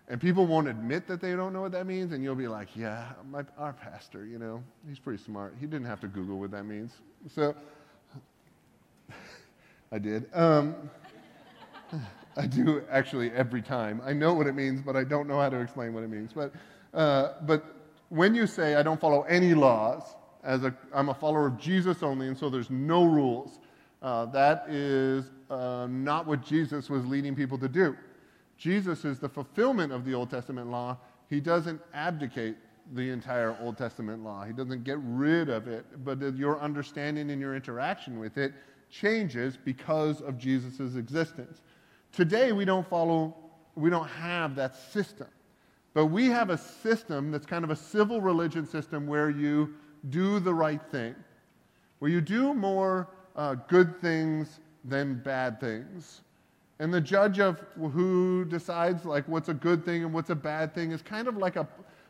And 0.07 0.19
people 0.19 0.47
won't 0.47 0.67
admit 0.67 1.07
that 1.07 1.21
they 1.21 1.35
don't 1.35 1.53
know 1.53 1.61
what 1.61 1.71
that 1.73 1.85
means. 1.85 2.13
And 2.13 2.23
you'll 2.23 2.33
be 2.33 2.47
like, 2.47 2.75
yeah, 2.75 3.11
my, 3.29 3.43
our 3.59 3.73
pastor, 3.73 4.25
you 4.25 4.39
know, 4.39 4.63
he's 4.87 4.97
pretty 4.97 5.21
smart. 5.21 5.53
He 5.59 5.67
didn't 5.67 5.85
have 5.85 6.01
to 6.01 6.07
Google 6.07 6.39
what 6.39 6.49
that 6.49 6.63
means. 6.63 6.93
So 7.27 7.53
I 9.91 9.99
did. 9.99 10.25
Um, 10.33 10.89
I 12.37 12.45
do 12.45 12.83
actually 12.89 13.31
every 13.31 13.61
time. 13.61 14.01
I 14.05 14.13
know 14.13 14.33
what 14.33 14.47
it 14.47 14.55
means, 14.55 14.81
but 14.81 14.95
I 14.95 15.03
don't 15.03 15.27
know 15.27 15.39
how 15.39 15.49
to 15.49 15.59
explain 15.59 15.93
what 15.93 16.03
it 16.03 16.09
means. 16.09 16.31
But, 16.33 16.53
uh, 16.93 17.33
but 17.41 17.63
when 18.09 18.33
you 18.35 18.47
say, 18.47 18.75
I 18.75 18.83
don't 18.83 18.99
follow 18.99 19.23
any 19.23 19.53
laws, 19.53 20.03
as 20.43 20.63
a, 20.63 20.73
I'm 20.93 21.09
a 21.09 21.13
follower 21.13 21.47
of 21.47 21.59
Jesus 21.59 22.01
only, 22.01 22.27
and 22.27 22.37
so 22.37 22.49
there's 22.49 22.69
no 22.69 23.03
rules, 23.03 23.59
uh, 24.01 24.25
that 24.27 24.65
is 24.69 25.29
uh, 25.49 25.87
not 25.89 26.25
what 26.25 26.41
Jesus 26.41 26.89
was 26.89 27.05
leading 27.05 27.35
people 27.35 27.57
to 27.57 27.67
do. 27.67 27.95
Jesus 28.57 29.05
is 29.05 29.19
the 29.19 29.29
fulfillment 29.29 29.91
of 29.91 30.05
the 30.05 30.13
Old 30.13 30.29
Testament 30.29 30.69
law. 30.69 30.97
He 31.29 31.39
doesn't 31.39 31.81
abdicate 31.93 32.55
the 32.93 33.09
entire 33.09 33.55
Old 33.61 33.77
Testament 33.77 34.23
law, 34.23 34.43
he 34.45 34.53
doesn't 34.53 34.83
get 34.83 34.97
rid 35.03 35.49
of 35.49 35.67
it, 35.67 35.85
but 36.03 36.19
your 36.35 36.59
understanding 36.59 37.29
and 37.29 37.39
your 37.39 37.55
interaction 37.55 38.17
with 38.17 38.37
it 38.37 38.53
changes 38.89 39.57
because 39.63 40.21
of 40.21 40.39
Jesus' 40.39 40.95
existence. 40.95 41.61
Today, 42.11 42.51
we 42.51 42.65
don't 42.65 42.87
follow, 42.87 43.35
we 43.75 43.89
don't 43.89 44.07
have 44.07 44.55
that 44.55 44.75
system. 44.75 45.27
But 45.93 46.07
we 46.07 46.27
have 46.27 46.49
a 46.49 46.57
system 46.57 47.31
that's 47.31 47.45
kind 47.45 47.63
of 47.63 47.71
a 47.71 47.75
civil 47.75 48.21
religion 48.21 48.65
system 48.65 49.07
where 49.07 49.29
you 49.29 49.73
do 50.09 50.39
the 50.39 50.53
right 50.53 50.81
thing, 50.91 51.15
where 51.99 52.11
you 52.11 52.21
do 52.21 52.53
more 52.53 53.09
uh, 53.35 53.55
good 53.67 53.99
things 53.99 54.59
than 54.85 55.15
bad 55.15 55.59
things. 55.59 56.21
And 56.79 56.93
the 56.93 57.01
judge 57.01 57.39
of 57.39 57.59
who 57.75 58.45
decides 58.45 59.03
like 59.03 59.27
what's 59.27 59.49
a 59.49 59.53
good 59.53 59.83
thing 59.83 60.03
and 60.03 60.13
what's 60.13 60.29
a 60.29 60.35
bad 60.35 60.73
thing 60.73 60.91
is 60.91 61.01
kind 61.01 61.27
of 61.27 61.35
like 61.35 61.57
a, 61.57 61.67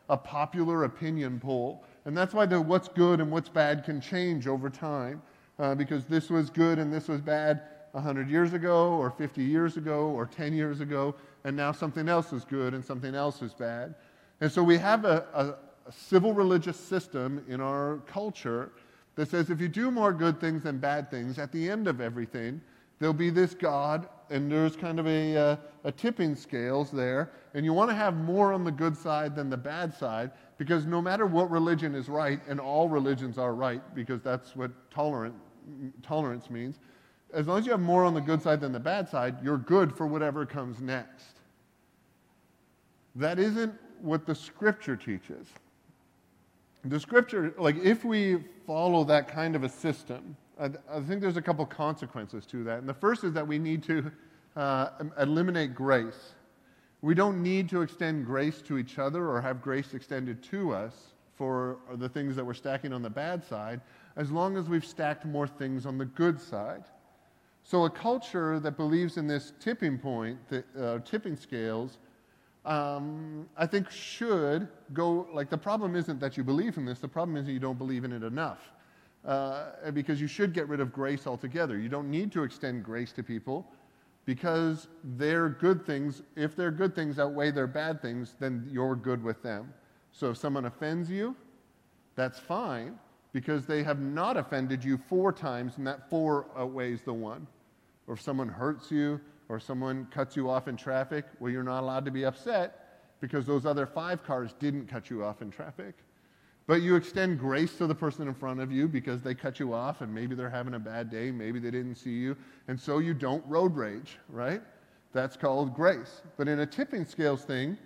a 0.08 0.16
popular 0.16 0.84
opinion 0.84 1.40
poll. 1.40 1.84
And 2.04 2.16
that's 2.16 2.32
why 2.32 2.46
the 2.46 2.60
what's 2.60 2.88
good 2.88 3.20
and 3.20 3.30
what's 3.30 3.48
bad 3.48 3.84
can 3.84 4.00
change 4.00 4.46
over 4.46 4.70
time 4.70 5.22
uh, 5.58 5.74
because 5.74 6.04
this 6.04 6.30
was 6.30 6.50
good 6.50 6.78
and 6.78 6.92
this 6.92 7.08
was 7.08 7.20
bad 7.20 7.62
100 7.92 8.30
years 8.30 8.52
ago 8.52 8.94
or 8.94 9.10
50 9.10 9.42
years 9.42 9.76
ago 9.76 10.08
or 10.08 10.26
10 10.26 10.52
years 10.52 10.80
ago, 10.80 11.14
and 11.44 11.56
now 11.56 11.72
something 11.72 12.08
else 12.08 12.32
is 12.32 12.44
good 12.44 12.74
and 12.74 12.84
something 12.84 13.14
else 13.14 13.42
is 13.42 13.52
bad. 13.54 13.94
And 14.40 14.50
so 14.50 14.62
we 14.62 14.78
have 14.78 15.04
a, 15.04 15.26
a, 15.34 15.88
a 15.88 15.92
civil 15.92 16.32
religious 16.32 16.78
system 16.78 17.44
in 17.48 17.60
our 17.60 17.98
culture 18.06 18.72
that 19.16 19.28
says 19.28 19.50
if 19.50 19.60
you 19.60 19.68
do 19.68 19.90
more 19.90 20.12
good 20.12 20.40
things 20.40 20.62
than 20.62 20.78
bad 20.78 21.10
things, 21.10 21.38
at 21.38 21.52
the 21.52 21.68
end 21.68 21.88
of 21.88 22.00
everything, 22.00 22.60
there'll 22.98 23.12
be 23.12 23.30
this 23.30 23.54
God, 23.54 24.08
and 24.30 24.50
there's 24.50 24.76
kind 24.76 25.00
of 25.00 25.06
a, 25.06 25.36
uh, 25.36 25.56
a 25.84 25.92
tipping 25.92 26.36
scales 26.36 26.90
there, 26.90 27.32
and 27.54 27.64
you 27.64 27.72
want 27.72 27.90
to 27.90 27.96
have 27.96 28.14
more 28.14 28.52
on 28.52 28.62
the 28.62 28.70
good 28.70 28.96
side 28.96 29.34
than 29.34 29.50
the 29.50 29.56
bad 29.56 29.92
side, 29.92 30.30
because 30.58 30.86
no 30.86 31.02
matter 31.02 31.26
what 31.26 31.50
religion 31.50 31.94
is 31.94 32.08
right, 32.08 32.40
and 32.48 32.60
all 32.60 32.88
religions 32.88 33.38
are 33.38 33.54
right, 33.54 33.82
because 33.94 34.22
that's 34.22 34.54
what 34.54 34.70
tolerant 34.90 35.34
tolerance 36.02 36.50
means. 36.50 36.78
As 37.32 37.46
long 37.46 37.58
as 37.58 37.66
you 37.66 37.72
have 37.72 37.80
more 37.80 38.04
on 38.04 38.14
the 38.14 38.20
good 38.20 38.42
side 38.42 38.60
than 38.60 38.72
the 38.72 38.80
bad 38.80 39.08
side, 39.08 39.36
you're 39.42 39.58
good 39.58 39.96
for 39.96 40.06
whatever 40.06 40.44
comes 40.44 40.80
next. 40.80 41.40
That 43.14 43.38
isn't 43.38 43.74
what 44.00 44.26
the 44.26 44.34
scripture 44.34 44.96
teaches. 44.96 45.46
The 46.84 46.98
scripture, 46.98 47.54
like 47.58 47.76
if 47.76 48.04
we 48.04 48.38
follow 48.66 49.04
that 49.04 49.28
kind 49.28 49.54
of 49.54 49.64
a 49.64 49.68
system, 49.68 50.36
I, 50.58 50.70
I 50.90 51.00
think 51.00 51.20
there's 51.20 51.36
a 51.36 51.42
couple 51.42 51.64
consequences 51.66 52.46
to 52.46 52.64
that. 52.64 52.78
And 52.78 52.88
the 52.88 52.94
first 52.94 53.24
is 53.24 53.32
that 53.34 53.46
we 53.46 53.58
need 53.58 53.82
to 53.84 54.10
uh, 54.56 54.90
eliminate 55.18 55.74
grace. 55.74 56.34
We 57.02 57.14
don't 57.14 57.42
need 57.42 57.68
to 57.70 57.82
extend 57.82 58.26
grace 58.26 58.60
to 58.62 58.78
each 58.78 58.98
other 58.98 59.28
or 59.28 59.40
have 59.40 59.62
grace 59.62 59.94
extended 59.94 60.42
to 60.44 60.72
us 60.72 60.94
for 61.34 61.78
the 61.94 62.08
things 62.08 62.36
that 62.36 62.44
we're 62.44 62.54
stacking 62.54 62.92
on 62.92 63.00
the 63.00 63.10
bad 63.10 63.42
side, 63.42 63.80
as 64.16 64.30
long 64.30 64.58
as 64.58 64.68
we've 64.68 64.84
stacked 64.84 65.24
more 65.24 65.46
things 65.46 65.86
on 65.86 65.96
the 65.96 66.04
good 66.04 66.38
side. 66.38 66.84
So, 67.62 67.84
a 67.84 67.90
culture 67.90 68.58
that 68.60 68.76
believes 68.76 69.16
in 69.16 69.26
this 69.26 69.52
tipping 69.60 69.98
point, 69.98 70.38
the 70.48 70.64
uh, 70.78 70.98
tipping 71.00 71.36
scales, 71.36 71.98
um, 72.64 73.48
I 73.56 73.66
think 73.66 73.90
should 73.90 74.68
go, 74.92 75.28
like, 75.32 75.50
the 75.50 75.58
problem 75.58 75.94
isn't 75.94 76.18
that 76.20 76.36
you 76.36 76.44
believe 76.44 76.76
in 76.78 76.84
this, 76.84 76.98
the 76.98 77.08
problem 77.08 77.36
is 77.36 77.46
that 77.46 77.52
you 77.52 77.60
don't 77.60 77.78
believe 77.78 78.04
in 78.04 78.12
it 78.12 78.22
enough. 78.22 78.58
Uh, 79.24 79.90
because 79.92 80.18
you 80.18 80.26
should 80.26 80.54
get 80.54 80.66
rid 80.66 80.80
of 80.80 80.92
grace 80.92 81.26
altogether. 81.26 81.78
You 81.78 81.90
don't 81.90 82.10
need 82.10 82.32
to 82.32 82.42
extend 82.42 82.82
grace 82.82 83.12
to 83.12 83.22
people 83.22 83.66
because 84.24 84.88
their 85.04 85.50
good 85.50 85.84
things, 85.84 86.22
if 86.36 86.56
their 86.56 86.70
good 86.70 86.94
things 86.94 87.18
outweigh 87.18 87.50
their 87.50 87.66
bad 87.66 88.00
things, 88.00 88.34
then 88.40 88.66
you're 88.70 88.96
good 88.96 89.22
with 89.22 89.42
them. 89.42 89.74
So 90.10 90.30
if 90.30 90.38
someone 90.38 90.64
offends 90.64 91.10
you, 91.10 91.36
that's 92.16 92.38
fine 92.38 92.98
because 93.32 93.66
they 93.66 93.82
have 93.82 94.00
not 94.00 94.36
offended 94.36 94.84
you 94.84 94.98
four 94.98 95.32
times 95.32 95.76
and 95.76 95.86
that 95.86 96.08
four 96.10 96.46
outweighs 96.56 97.02
the 97.02 97.12
one. 97.12 97.46
Or 98.06 98.14
if 98.14 98.20
someone 98.20 98.48
hurts 98.48 98.90
you 98.90 99.20
or 99.48 99.60
someone 99.60 100.06
cuts 100.10 100.36
you 100.36 100.50
off 100.50 100.68
in 100.68 100.76
traffic, 100.76 101.24
well, 101.38 101.50
you're 101.50 101.62
not 101.62 101.80
allowed 101.80 102.04
to 102.04 102.10
be 102.10 102.24
upset 102.24 103.04
because 103.20 103.46
those 103.46 103.66
other 103.66 103.86
five 103.86 104.24
cars 104.24 104.54
didn't 104.58 104.86
cut 104.86 105.10
you 105.10 105.24
off 105.24 105.42
in 105.42 105.50
traffic. 105.50 105.94
But 106.66 106.82
you 106.82 106.94
extend 106.94 107.38
grace 107.38 107.76
to 107.78 107.86
the 107.86 107.94
person 107.94 108.28
in 108.28 108.34
front 108.34 108.60
of 108.60 108.70
you 108.70 108.86
because 108.86 109.22
they 109.22 109.34
cut 109.34 109.58
you 109.58 109.74
off 109.74 110.02
and 110.02 110.14
maybe 110.14 110.34
they're 110.34 110.50
having 110.50 110.74
a 110.74 110.78
bad 110.78 111.10
day, 111.10 111.30
maybe 111.30 111.58
they 111.58 111.70
didn't 111.70 111.96
see 111.96 112.10
you, 112.10 112.36
and 112.68 112.80
so 112.80 112.98
you 112.98 113.12
don't 113.12 113.44
road 113.46 113.74
rage, 113.74 114.18
right? 114.28 114.62
That's 115.12 115.36
called 115.36 115.74
grace. 115.74 116.22
But 116.36 116.46
in 116.46 116.60
a 116.60 116.66
tipping 116.66 117.04
scales 117.04 117.42
thing, 117.42 117.76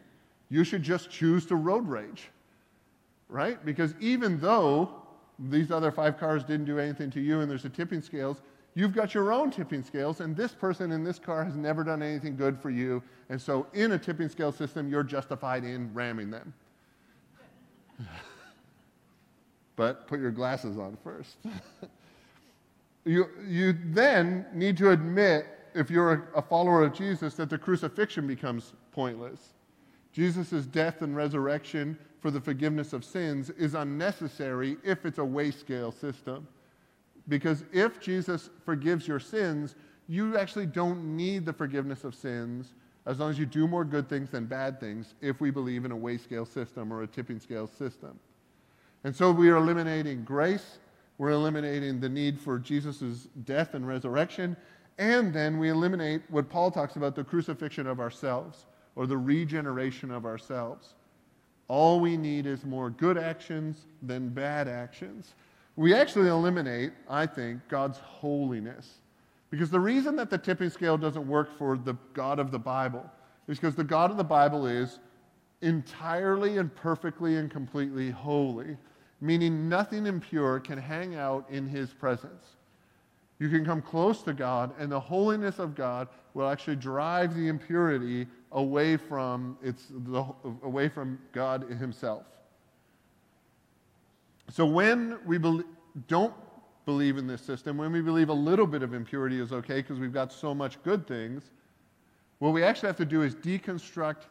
you 0.51 0.65
should 0.65 0.83
just 0.83 1.11
choose 1.11 1.47
to 1.47 1.57
road 1.57 1.89
rage, 1.89 2.29
right? 3.29 3.65
Because 3.65 3.95
even 4.01 4.39
though 4.39 5.04
these 5.39 5.71
other 5.71 5.91
five 5.91 6.19
cars 6.19 6.45
didn't 6.45 6.67
do 6.67 6.79
anything 6.79 7.11
to 7.11 7.21
you 7.21 7.41
and 7.41 7.51
there's 7.51 7.65
a 7.65 7.69
tipping 7.69 8.03
scales, 8.03 8.43
you've 8.75 8.95
got 8.95 9.15
your 9.15 9.33
own 9.33 9.51
tipping 9.51 9.83
scales, 9.83 10.21
and 10.21 10.37
this 10.37 10.53
person 10.53 10.93
in 10.93 11.03
this 11.03 11.19
car 11.19 11.45
has 11.45 11.57
never 11.57 11.83
done 11.85 12.03
anything 12.03 12.37
good 12.37 12.59
for 12.59 12.71
you. 12.71 13.03
And 13.29 13.41
so, 13.41 13.67
in 13.73 13.93
a 13.93 13.99
tipping 13.99 14.29
scale 14.29 14.53
system, 14.53 14.89
you're 14.89 15.03
justified 15.03 15.65
in 15.65 15.93
ramming 15.95 16.31
them. 16.31 16.53
but 19.77 20.07
put 20.07 20.21
your 20.21 20.31
glasses 20.31 20.79
on 20.79 20.97
first. 21.03 21.37
you, 23.05 23.27
you 23.47 23.77
then 23.91 24.47
need 24.53 24.77
to 24.79 24.91
admit, 24.91 25.47
if 25.75 25.91
you're 25.91 26.29
a 26.35 26.43
follower 26.43 26.83
of 26.85 26.93
Jesus, 26.93 27.35
that 27.35 27.51
the 27.51 27.59
crucifixion 27.59 28.27
becomes 28.27 28.73
pointless. 28.93 29.55
Jesus' 30.13 30.67
death 30.67 31.03
and 31.03 31.17
resurrection 31.17 31.99
for 32.25 32.31
the 32.31 32.41
forgiveness 32.41 32.95
of 32.95 33.05
sins 33.05 33.51
is 33.51 33.75
unnecessary 33.75 34.79
if 34.83 35.05
it's 35.05 35.19
a 35.19 35.25
weigh 35.25 35.51
scale 35.51 35.93
system. 35.93 36.49
Because 37.29 37.65
if 37.71 38.01
Jesus 38.01 38.49
forgives 38.65 39.07
your 39.07 39.21
sins, 39.21 39.75
you 40.09 40.39
actually 40.39 40.65
don't 40.65 41.05
need 41.05 41.45
the 41.45 41.53
forgiveness 41.53 42.03
of 42.03 42.15
sins 42.15 42.73
as 43.05 43.19
long 43.19 43.29
as 43.29 43.39
you 43.39 43.45
do 43.45 43.69
more 43.69 43.85
good 43.85 44.09
things 44.09 44.31
than 44.31 44.47
bad 44.47 44.81
things 44.81 45.13
if 45.21 45.43
we 45.43 45.51
believe 45.51 45.85
in 45.85 45.91
a 45.91 45.97
weigh 45.97 46.17
scale 46.17 46.47
system 46.47 46.91
or 46.91 47.03
a 47.03 47.07
tipping 47.07 47.39
scale 47.39 47.67
system. 47.67 48.19
And 49.05 49.15
so 49.15 49.31
we 49.31 49.51
are 49.51 49.57
eliminating 49.57 50.25
grace, 50.25 50.79
we're 51.19 51.33
eliminating 51.33 52.01
the 52.01 52.09
need 52.09 52.41
for 52.41 52.59
Jesus' 52.59 53.29
death 53.45 53.75
and 53.75 53.87
resurrection, 53.87 54.57
and 54.97 55.31
then 55.31 55.59
we 55.59 55.69
eliminate 55.69 56.23
what 56.31 56.49
Paul 56.49 56.71
talks 56.71 56.97
about 56.97 57.17
the 57.17 57.25
crucifixion 57.25 57.87
of 57.87 58.01
ourselves 58.01 58.65
or 58.97 59.07
the 59.07 59.19
regeneration 59.19 60.11
of 60.11 60.25
ourselves. 60.25 60.95
All 61.69 62.01
we 62.01 62.17
need 62.17 62.47
is 62.47 62.65
more 62.65 62.91
good 62.91 63.17
actions 63.17 63.87
than 64.03 64.29
bad 64.29 64.69
actions. 64.69 65.35
We 65.77 65.95
actually 65.95 66.29
eliminate, 66.29 66.93
I 67.09 67.27
think, 67.27 67.61
God's 67.69 67.99
holiness. 67.99 68.99
Because 69.51 69.71
the 69.71 69.81
reason 69.81 70.17
that 70.17 70.31
the 70.31 70.39
tipping 70.39 70.71
scale 70.71 70.99
doesn't 70.99 71.27
work 71.27 71.57
for 71.57 71.77
the 71.77 71.95
God 72.13 72.39
of 72.39 72.51
the 72.51 72.59
Bible 72.59 73.09
is 73.49 73.59
because 73.59 73.75
the 73.75 73.85
God 73.85 74.11
of 74.11 74.17
the 74.17 74.25
Bible 74.25 74.67
is 74.67 74.99
entirely 75.63 76.59
and 76.59 76.75
perfectly 76.75 77.37
and 77.37 77.51
completely 77.51 78.11
holy 78.11 78.77
meaning 79.25 79.69
nothing 79.69 80.07
impure 80.07 80.61
can 80.61 80.79
hang 80.79 81.15
out 81.15 81.49
in 81.49 81.67
his 81.67 81.91
presence. 81.95 82.57
You 83.39 83.49
can 83.49 83.65
come 83.65 83.81
close 83.81 84.23
to 84.23 84.35
God, 84.35 84.73
and 84.79 84.93
the 84.93 85.01
holiness 85.01 85.59
of 85.59 85.75
God 85.75 86.09
will 86.35 86.49
actually 86.49 86.77
drive 86.77 87.35
the 87.35 87.49
impurity 87.49 88.27
away 88.55 88.97
from, 88.97 89.59
its, 89.63 89.87
the, 89.91 90.25
away 90.63 90.89
from 90.89 91.19
God 91.33 91.69
himself. 91.69 92.25
So 94.51 94.65
when 94.65 95.19
we 95.27 95.39
be- 95.39 95.63
don't 96.09 96.35
believe 96.87 97.19
in 97.19 97.27
this 97.27 97.43
system, 97.43 97.77
when 97.77 97.93
we 97.93 98.01
believe 98.01 98.29
a 98.29 98.35
little 98.35 98.67
bit 98.67 98.83
of 98.83 98.95
impurity 98.95 99.41
is 99.41 99.53
okay 99.53 99.83
because 99.83 99.99
we've 99.99 100.13
got 100.13 100.33
so 100.33 100.55
much 100.55 100.83
good 100.83 101.07
things, 101.07 101.51
what 102.39 102.51
we 102.51 102.63
actually 102.63 102.89
have 102.89 102.97
to 102.97 103.05
do 103.05 103.23
is 103.23 103.35
deconstruct 103.35 104.23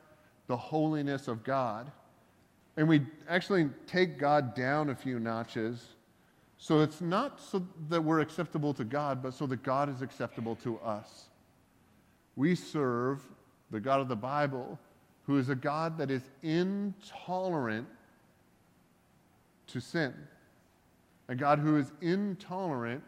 the 0.47 0.57
holiness 0.57 1.27
of 1.27 1.43
God 1.43 1.91
and 2.77 2.87
we 2.87 3.01
actually 3.29 3.69
take 3.85 4.17
God 4.17 4.55
down 4.55 4.89
a 4.89 4.95
few 4.95 5.19
notches. 5.19 5.89
So 6.57 6.79
it's 6.79 7.01
not 7.01 7.39
so 7.39 7.65
that 7.89 8.03
we're 8.03 8.19
acceptable 8.19 8.73
to 8.75 8.83
God, 8.83 9.21
but 9.21 9.33
so 9.33 9.45
that 9.47 9.63
God 9.63 9.89
is 9.89 10.01
acceptable 10.01 10.55
to 10.57 10.79
us. 10.79 11.29
We 12.35 12.55
serve 12.55 13.21
the 13.73 13.79
God 13.79 13.99
of 13.99 14.07
the 14.07 14.15
Bible, 14.15 14.79
who 15.25 15.39
is 15.39 15.49
a 15.49 15.55
God 15.55 15.97
that 15.97 16.11
is 16.11 16.21
intolerant 16.43 17.87
to 19.65 19.79
sin, 19.79 20.13
a 21.27 21.33
God 21.33 21.57
who 21.57 21.77
is 21.77 21.91
intolerant 21.99 23.03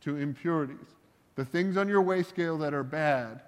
to 0.00 0.16
impurities. 0.16 0.96
The 1.36 1.44
things 1.44 1.76
on 1.76 1.88
your 1.88 2.02
weigh 2.02 2.24
scale 2.24 2.58
that 2.58 2.74
are 2.74 2.82
bad, 2.82 3.42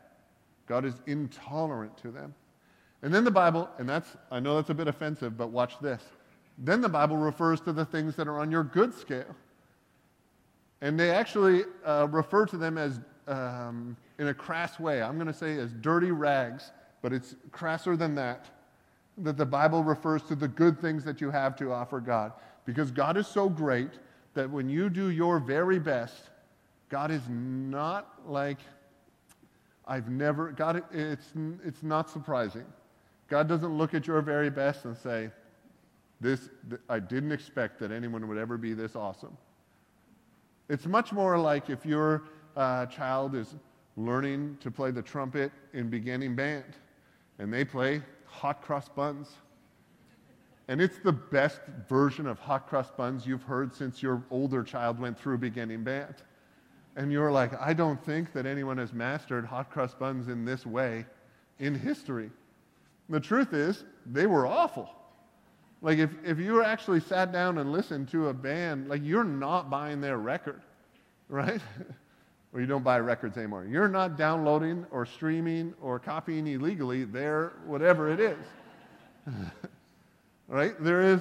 God 0.69 0.85
is 0.85 0.95
intolerant 1.09 1.99
to 1.99 2.13
them. 2.13 2.33
And 3.03 3.13
then 3.13 3.25
the 3.25 3.33
Bible, 3.33 3.69
and 3.79 3.89
that's, 3.89 4.17
I 4.31 4.39
know 4.39 4.55
that's 4.55 4.71
a 4.71 4.75
bit 4.75 4.87
offensive, 4.87 5.37
but 5.37 5.51
watch 5.51 5.75
this. 5.81 6.03
Then 6.57 6.81
the 6.81 6.89
Bible 6.89 7.17
refers 7.17 7.61
to 7.63 7.73
the 7.73 7.85
things 7.85 8.15
that 8.15 8.29
are 8.29 8.39
on 8.39 8.53
your 8.53 8.63
good 8.63 8.95
scale. 8.95 9.35
And 10.83 11.01
they 11.01 11.11
actually 11.11 11.65
uh, 11.85 12.07
refer 12.11 12.47
to 12.47 12.57
them 12.57 12.79
as, 12.79 13.01
um, 13.31 13.97
in 14.19 14.29
a 14.29 14.35
crass 14.35 14.81
way, 14.81 15.03
I'm 15.03 15.15
going 15.15 15.29
to 15.29 15.33
say 15.33 15.57
as 15.59 15.73
dirty 15.73 16.11
rags, 16.11 16.73
but 17.01 17.13
it's 17.13 17.37
crasser 17.53 17.97
than 17.97 18.15
that. 18.17 18.47
That 19.19 19.37
the 19.37 19.47
Bible 19.47 19.85
refers 19.85 20.23
to 20.25 20.35
the 20.35 20.49
good 20.49 20.81
things 20.81 21.05
that 21.05 21.21
you 21.21 21.31
have 21.31 21.57
to 21.57 21.73
offer 21.73 22.01
God. 22.01 22.33
Because 22.65 22.91
God 22.91 23.17
is 23.17 23.27
so 23.27 23.49
great 23.49 23.91
that 24.35 24.51
when 24.51 24.69
you 24.69 24.91
do 24.91 25.11
your 25.11 25.39
very 25.39 25.79
best, 25.79 26.31
God 26.89 27.11
is 27.11 27.23
not 27.29 28.21
like, 28.27 28.59
I've 29.87 30.09
never, 30.09 30.53
God, 30.53 30.83
it's, 30.93 31.33
it's 31.65 31.83
not 31.83 32.11
surprising. 32.11 32.65
God 33.29 33.49
doesn't 33.49 33.77
look 33.77 33.95
at 33.95 34.07
your 34.07 34.21
very 34.23 34.51
best 34.51 34.85
and 34.85 34.97
say, 34.97 35.31
this, 36.21 36.49
I 36.89 36.99
didn't 36.99 37.33
expect 37.33 37.79
that 37.81 37.93
anyone 37.93 38.29
would 38.29 38.39
ever 38.39 38.59
be 38.59 38.75
this 38.75 38.95
awesome. 38.95 39.37
It's 40.69 40.87
much 40.87 41.13
more 41.13 41.39
like 41.39 41.71
if 41.71 41.87
your 41.87 42.25
uh, 42.57 42.87
child 42.87 43.35
is 43.35 43.55
learning 43.97 44.57
to 44.61 44.71
play 44.71 44.91
the 44.91 45.03
trumpet 45.03 45.53
in 45.73 45.89
beginning 45.89 46.35
band 46.35 46.77
and 47.39 47.53
they 47.53 47.65
play 47.65 48.03
hot 48.27 48.63
cross 48.63 48.89
buns. 48.89 49.31
And 50.69 50.81
it's 50.81 50.99
the 50.99 51.13
best 51.13 51.61
version 51.89 52.27
of 52.27 52.39
hot 52.39 52.69
cross 52.69 52.91
buns 52.91 53.27
you've 53.27 53.43
heard 53.43 53.75
since 53.75 54.03
your 54.03 54.23
older 54.31 54.63
child 54.63 55.01
went 55.01 55.19
through 55.19 55.39
beginning 55.39 55.83
band. 55.83 56.15
And 56.97 57.11
you're 57.11 57.33
like, 57.33 57.59
I 57.61 57.73
don't 57.73 58.03
think 58.05 58.33
that 58.35 58.47
anyone 58.47 58.79
has 58.79 58.93
mastered 58.93 59.45
hot 59.45 59.71
cross 59.71 59.95
buns 59.95 60.29
in 60.29 60.45
this 60.45 60.67
way 60.67 61.07
in 61.59 61.75
history. 61.75 62.31
The 63.09 63.21
truth 63.21 63.53
is, 63.53 63.85
they 64.07 64.27
were 64.27 64.47
awful. 64.47 64.89
Like, 65.83 65.99
if, 65.99 66.11
if 66.25 66.39
you 66.39 66.63
actually 66.63 67.01
sat 67.01 67.33
down 67.33 67.59
and 67.59 67.73
listened 67.73 68.09
to 68.11 68.29
a 68.29 68.35
band, 68.35 68.89
like, 68.89 69.03
you're 69.03 69.25
not 69.25 69.71
buying 69.71 70.01
their 70.01 70.19
record, 70.19 70.61
right? 71.29 71.61
Or 72.53 72.61
you 72.61 72.67
don't 72.67 72.83
buy 72.83 72.99
records 72.99 73.37
anymore. 73.37 73.65
You're 73.65 73.89
not 73.89 74.17
downloading 74.17 74.85
or 74.91 75.07
streaming 75.07 75.75
or 75.81 75.99
copying 75.99 76.47
illegally 76.47 77.05
there, 77.05 77.53
whatever 77.67 78.11
it 78.11 78.21
is. 78.21 78.39
right? 80.49 80.75
There 80.83 81.03
is, 81.03 81.21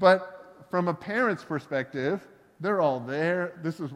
but 0.00 0.64
from 0.70 0.88
a 0.88 0.94
parent's 0.94 1.44
perspective, 1.44 2.26
they're 2.60 2.80
all 2.80 3.00
there. 3.00 3.58
This 3.62 3.80
is, 3.80 3.90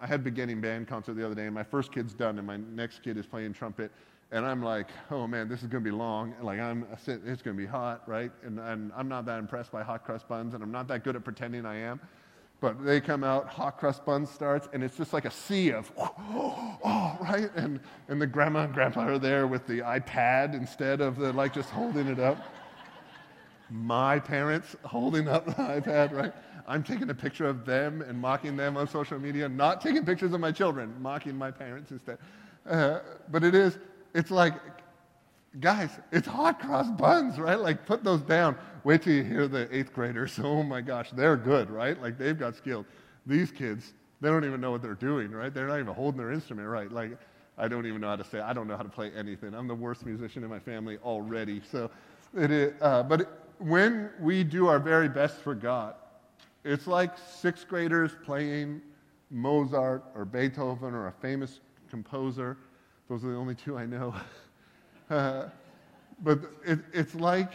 I 0.00 0.06
had 0.06 0.24
beginning 0.24 0.60
band 0.60 0.88
concert 0.88 1.14
the 1.14 1.24
other 1.24 1.34
day, 1.34 1.46
and 1.46 1.54
my 1.54 1.62
first 1.62 1.92
kid's 1.92 2.14
done, 2.14 2.38
and 2.38 2.46
my 2.46 2.56
next 2.56 3.02
kid 3.02 3.16
is 3.16 3.26
playing 3.26 3.52
trumpet 3.52 3.92
and 4.32 4.46
I'm 4.46 4.62
like, 4.62 4.88
oh 5.10 5.26
man, 5.26 5.48
this 5.48 5.62
is 5.62 5.66
going 5.66 5.82
to 5.82 5.90
be 5.90 5.96
long. 5.96 6.34
Like 6.40 6.60
I'm, 6.60 6.86
it's 6.92 7.06
going 7.06 7.38
to 7.42 7.52
be 7.54 7.66
hot, 7.66 8.02
right? 8.06 8.30
And, 8.44 8.60
and 8.60 8.92
I'm 8.96 9.08
not 9.08 9.26
that 9.26 9.38
impressed 9.38 9.72
by 9.72 9.82
hot 9.82 10.04
crust 10.04 10.28
buns, 10.28 10.54
and 10.54 10.62
I'm 10.62 10.70
not 10.70 10.86
that 10.88 11.04
good 11.04 11.16
at 11.16 11.24
pretending 11.24 11.66
I 11.66 11.76
am. 11.76 12.00
But 12.60 12.84
they 12.84 13.00
come 13.00 13.24
out, 13.24 13.48
hot 13.48 13.78
crust 13.78 14.04
buns 14.04 14.30
starts, 14.30 14.68
and 14.72 14.84
it's 14.84 14.96
just 14.96 15.14
like 15.14 15.24
a 15.24 15.30
sea 15.30 15.72
of, 15.72 15.90
oh, 15.98 17.16
right? 17.20 17.50
And, 17.56 17.80
and 18.08 18.20
the 18.20 18.26
grandma 18.26 18.64
and 18.64 18.74
grandpa 18.74 19.06
are 19.06 19.18
there 19.18 19.46
with 19.46 19.66
the 19.66 19.80
iPad 19.80 20.54
instead 20.54 21.00
of 21.00 21.16
the, 21.16 21.32
like 21.32 21.54
just 21.54 21.70
holding 21.70 22.06
it 22.06 22.20
up. 22.20 22.38
my 23.70 24.18
parents 24.18 24.76
holding 24.84 25.26
up 25.26 25.46
the 25.46 25.52
iPad, 25.52 26.12
right? 26.12 26.34
I'm 26.66 26.82
taking 26.82 27.08
a 27.08 27.14
picture 27.14 27.46
of 27.46 27.64
them 27.64 28.02
and 28.02 28.18
mocking 28.18 28.56
them 28.56 28.76
on 28.76 28.86
social 28.88 29.18
media, 29.18 29.48
not 29.48 29.80
taking 29.80 30.04
pictures 30.04 30.32
of 30.32 30.40
my 30.40 30.52
children, 30.52 30.94
mocking 31.00 31.36
my 31.36 31.50
parents 31.50 31.90
instead. 31.90 32.18
Uh, 32.68 33.00
but 33.30 33.42
it 33.42 33.54
is, 33.54 33.78
it's 34.14 34.30
like, 34.30 34.54
guys, 35.58 35.90
it's 36.12 36.28
hot 36.28 36.60
cross 36.60 36.88
buns, 36.90 37.38
right? 37.38 37.58
Like, 37.58 37.84
put 37.84 38.04
those 38.04 38.20
down. 38.22 38.56
Wait 38.84 39.02
till 39.02 39.14
you 39.14 39.24
hear 39.24 39.48
the 39.48 39.74
eighth 39.74 39.92
graders. 39.92 40.38
Oh 40.44 40.62
my 40.62 40.80
gosh, 40.80 41.10
they're 41.10 41.36
good, 41.36 41.70
right? 41.70 42.00
Like, 42.00 42.18
they've 42.18 42.38
got 42.38 42.54
skills. 42.54 42.86
These 43.26 43.50
kids, 43.50 43.94
they 44.20 44.28
don't 44.28 44.44
even 44.44 44.60
know 44.60 44.70
what 44.70 44.82
they're 44.82 44.94
doing, 44.94 45.30
right? 45.32 45.52
They're 45.52 45.66
not 45.66 45.80
even 45.80 45.92
holding 45.94 46.18
their 46.18 46.32
instrument 46.32 46.68
right. 46.68 46.90
Like, 46.90 47.18
I 47.58 47.68
don't 47.68 47.86
even 47.86 48.00
know 48.00 48.08
how 48.08 48.16
to 48.16 48.24
say, 48.24 48.40
I 48.40 48.52
don't 48.52 48.68
know 48.68 48.76
how 48.76 48.82
to 48.82 48.88
play 48.88 49.10
anything. 49.16 49.54
I'm 49.54 49.66
the 49.66 49.74
worst 49.74 50.06
musician 50.06 50.44
in 50.44 50.50
my 50.50 50.60
family 50.60 50.98
already. 50.98 51.60
So, 51.70 51.90
it 52.36 52.50
is, 52.50 52.72
uh, 52.80 53.02
but 53.02 53.22
it, 53.22 53.28
when 53.58 54.10
we 54.20 54.44
do 54.44 54.68
our 54.68 54.78
very 54.78 55.08
best 55.08 55.36
for 55.36 55.54
God, 55.54 55.94
it's 56.64 56.86
like 56.86 57.12
sixth 57.18 57.68
graders 57.68 58.12
playing 58.24 58.80
Mozart 59.30 60.04
or 60.14 60.24
Beethoven 60.24 60.94
or 60.94 61.08
a 61.08 61.12
famous 61.12 61.60
composer. 61.88 62.56
Those 63.08 63.24
are 63.24 63.30
the 63.30 63.36
only 63.36 63.54
two 63.54 63.76
I 63.76 63.86
know. 63.86 64.14
but 66.22 66.38
it, 66.64 66.78
it's 66.92 67.14
like 67.14 67.52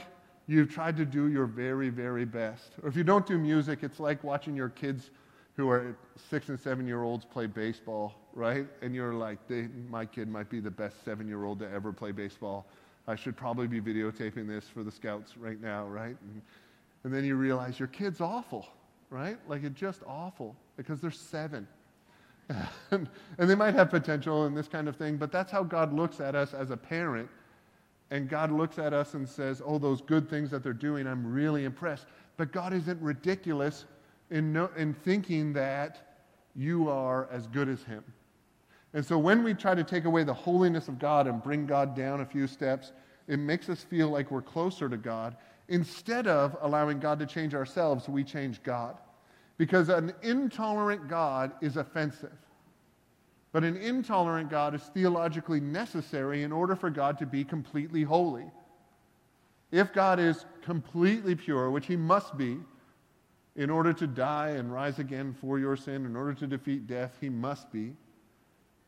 you've 0.48 0.70
tried 0.70 0.98
to 0.98 1.06
do 1.06 1.28
your 1.28 1.46
very, 1.46 1.90
very 1.90 2.26
best. 2.26 2.74
Or 2.84 2.90
if 2.90 2.96
you 2.96 3.04
don't 3.04 3.26
do 3.26 3.38
music, 3.38 3.80
it's 3.82 4.00
like 4.00 4.24
watching 4.24 4.56
your 4.56 4.70
kids 4.70 5.10
who 5.56 5.70
are 5.70 5.96
six 6.30 6.50
and 6.50 6.60
seven 6.60 6.86
year 6.86 7.04
olds 7.04 7.24
play 7.24 7.48
baseball, 7.48 8.14
right? 8.34 8.68
And 8.82 8.94
you're 8.94 9.14
like, 9.14 9.40
my 9.90 10.06
kid 10.06 10.28
might 10.28 10.50
be 10.50 10.60
the 10.60 10.72
best 10.72 11.04
seven 11.06 11.28
year 11.28 11.46
old 11.46 11.60
to 11.60 11.72
ever 11.72 11.94
play 11.94 12.12
baseball. 12.12 12.66
I 13.08 13.16
should 13.16 13.38
probably 13.38 13.68
be 13.68 13.80
videotaping 13.80 14.48
this 14.48 14.66
for 14.68 14.84
the 14.84 14.92
scouts 14.92 15.38
right 15.38 15.62
now, 15.62 15.86
right? 15.86 16.18
And, 16.22 16.42
and 17.04 17.14
then 17.14 17.24
you 17.24 17.36
realize 17.36 17.80
your 17.80 17.88
kid's 17.88 18.20
awful, 18.20 18.68
right? 19.10 19.38
Like 19.48 19.64
it's 19.64 19.80
just 19.80 20.02
awful 20.06 20.56
because 20.76 21.00
they're 21.00 21.12
seven. 21.12 21.68
and, 22.92 23.08
and 23.38 23.50
they 23.50 23.56
might 23.56 23.76
have 23.76 23.90
potential 23.90 24.46
and 24.46 24.58
this 24.58 24.68
kind 24.68 24.90
of 24.90 24.98
thing, 24.98 25.16
but 25.16 25.32
that's 25.32 25.52
how 25.52 25.64
God 25.64 25.94
looks 25.94 26.20
at 26.20 26.36
us 26.36 26.54
as 26.54 26.72
a 26.72 26.78
parent. 26.78 27.30
And 28.12 28.30
God 28.30 28.52
looks 28.52 28.78
at 28.78 28.94
us 28.94 29.14
and 29.14 29.28
says, 29.28 29.62
Oh, 29.66 29.78
those 29.78 30.02
good 30.02 30.30
things 30.30 30.52
that 30.52 30.64
they're 30.64 30.74
doing, 30.74 31.08
I'm 31.08 31.26
really 31.26 31.66
impressed. 31.66 32.06
But 32.38 32.52
God 32.52 32.74
isn't 32.74 33.02
ridiculous 33.02 33.86
in, 34.30 34.54
no, 34.54 34.70
in 34.78 34.94
thinking 34.94 35.54
that 35.54 36.18
you 36.56 36.90
are 36.90 37.28
as 37.32 37.48
good 37.48 37.70
as 37.70 37.84
Him. 37.84 38.04
And 38.94 39.06
so 39.06 39.18
when 39.18 39.44
we 39.44 39.54
try 39.54 39.76
to 39.76 39.84
take 39.84 40.06
away 40.06 40.24
the 40.24 40.34
holiness 40.34 40.88
of 40.88 41.00
God 41.00 41.28
and 41.28 41.44
bring 41.44 41.66
God 41.66 41.96
down 41.96 42.22
a 42.22 42.26
few 42.26 42.48
steps, 42.48 42.94
it 43.28 43.38
makes 43.38 43.70
us 43.70 43.84
feel 43.84 44.10
like 44.10 44.32
we're 44.32 44.42
closer 44.42 44.88
to 44.88 44.98
God. 44.98 45.36
Instead 45.68 46.28
of 46.28 46.56
allowing 46.62 47.00
God 47.00 47.20
to 47.20 47.26
change 47.26 47.54
ourselves, 47.54 48.08
we 48.08 48.24
change 48.24 48.62
God. 48.64 48.98
Because 49.58 49.90
an 49.90 50.14
intolerant 50.22 51.08
God 51.08 51.52
is 51.62 51.78
offensive. 51.78 52.38
But 53.56 53.64
an 53.64 53.78
intolerant 53.78 54.50
God 54.50 54.76
is 54.76 54.82
theologically 54.82 55.62
necessary 55.62 56.44
in 56.44 56.52
order 56.52 56.76
for 56.76 56.90
God 56.90 57.18
to 57.20 57.26
be 57.26 57.46
completely 57.46 58.04
holy. 58.04 58.44
If 59.72 59.94
God 59.94 60.20
is 60.20 60.46
completely 60.62 61.36
pure, 61.36 61.72
which 61.72 61.86
he 61.86 61.96
must 61.96 62.38
be, 62.38 62.58
in 63.56 63.70
order 63.70 63.94
to 63.94 64.08
die 64.08 64.50
and 64.50 64.74
rise 64.74 65.00
again 65.00 65.34
for 65.40 65.58
your 65.58 65.78
sin, 65.78 66.06
in 66.06 66.18
order 66.18 66.34
to 66.34 66.48
defeat 66.48 66.86
death, 66.86 67.16
he 67.22 67.30
must 67.30 67.72
be. 67.72 67.94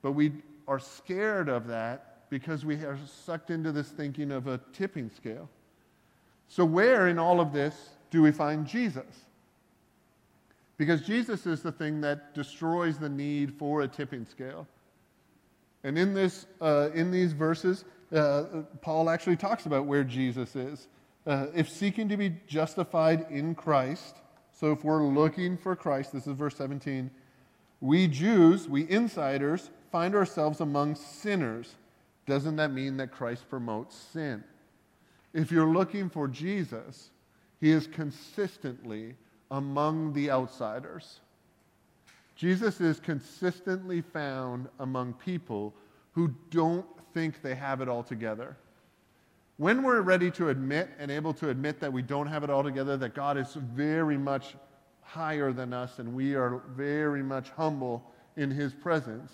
But 0.02 0.12
we 0.12 0.34
are 0.68 0.80
scared 0.80 1.48
of 1.48 1.68
that 1.68 2.30
because 2.30 2.66
we 2.66 2.76
are 2.84 3.00
sucked 3.06 3.52
into 3.52 3.72
this 3.72 3.88
thinking 3.88 4.34
of 4.34 4.48
a 4.48 4.60
tipping 4.74 5.10
scale. 5.12 5.50
So, 6.50 6.66
where 6.66 7.08
in 7.08 7.18
all 7.18 7.40
of 7.40 7.54
this 7.54 7.92
do 8.12 8.22
we 8.22 8.34
find 8.34 8.68
Jesus? 8.68 9.27
Because 10.78 11.02
Jesus 11.02 11.46
is 11.46 11.62
the 11.62 11.72
thing 11.72 12.02
that 12.02 12.34
destroys 12.36 12.98
the 12.98 13.10
need 13.10 13.54
for 13.58 13.82
a 13.82 13.88
tipping 13.88 14.26
scale. 14.26 14.68
And 15.84 15.98
in, 15.98 16.13
this, 16.13 16.46
uh, 16.62 16.90
in 16.94 17.12
these 17.12 17.34
verses, 17.34 17.86
uh, 18.13 18.44
Paul 18.82 19.10
actually 19.10 19.38
talks 19.38 19.66
about 19.66 19.86
where 19.86 20.04
Jesus 20.04 20.56
is. 20.56 20.88
Uh, 21.26 21.48
if 21.56 21.70
seeking 21.70 22.08
to 22.10 22.18
be 22.18 22.36
justified 22.48 23.26
in 23.30 23.56
Christ, 23.56 24.16
so 24.52 24.72
if 24.72 24.84
we're 24.84 25.04
looking 25.04 25.58
for 25.58 25.76
Christ, 25.76 26.13
this 26.13 26.28
is 26.28 26.34
verse 26.34 26.56
17, 26.56 27.12
we 27.82 28.08
Jews, 28.08 28.68
we 28.68 28.90
insiders, 28.90 29.70
find 29.92 30.16
ourselves 30.16 30.62
among 30.62 30.96
sinners, 30.96 31.76
doesn't 32.26 32.56
that 32.58 32.72
mean 32.72 32.98
that 32.98 33.12
Christ 33.12 33.50
promotes 33.50 33.96
sin? 33.96 34.44
If 35.34 35.52
you're 35.52 35.72
looking 35.72 36.10
for 36.10 36.28
Jesus, 36.28 37.12
he 37.60 37.72
is 37.72 37.88
consistently 37.88 39.16
among 39.52 40.14
the 40.14 40.30
outsiders. 40.30 41.20
Jesus 42.36 42.80
is 42.80 43.00
consistently 43.00 44.02
found 44.02 44.68
among 44.80 45.14
people 45.14 45.74
who 46.12 46.34
don't 46.52 46.86
think 47.14 47.42
they 47.42 47.56
have 47.56 47.82
it 47.82 47.90
all 47.90 48.04
together. 48.04 48.56
When 49.58 49.82
we're 49.82 50.02
ready 50.02 50.30
to 50.32 50.50
admit 50.50 50.90
and 51.00 51.10
able 51.10 51.34
to 51.36 51.50
admit 51.50 51.80
that 51.80 51.92
we 51.92 52.04
don't 52.04 52.28
have 52.28 52.44
it 52.44 52.50
all 52.52 52.64
together, 52.64 52.96
that 52.98 53.16
God 53.16 53.38
is 53.38 53.54
very 53.56 54.18
much 54.18 54.56
higher 55.02 55.52
than 55.52 55.74
us 55.74 55.98
and 56.00 56.14
we 56.14 56.36
are 56.36 56.62
very 56.76 57.24
much 57.24 57.50
humble 57.50 58.04
in 58.36 58.52
his 58.52 58.74
presence, 58.74 59.32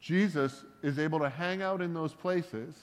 Jesus 0.00 0.64
is 0.82 0.98
able 0.98 1.20
to 1.20 1.28
hang 1.28 1.62
out 1.62 1.80
in 1.80 1.94
those 1.94 2.14
places 2.14 2.74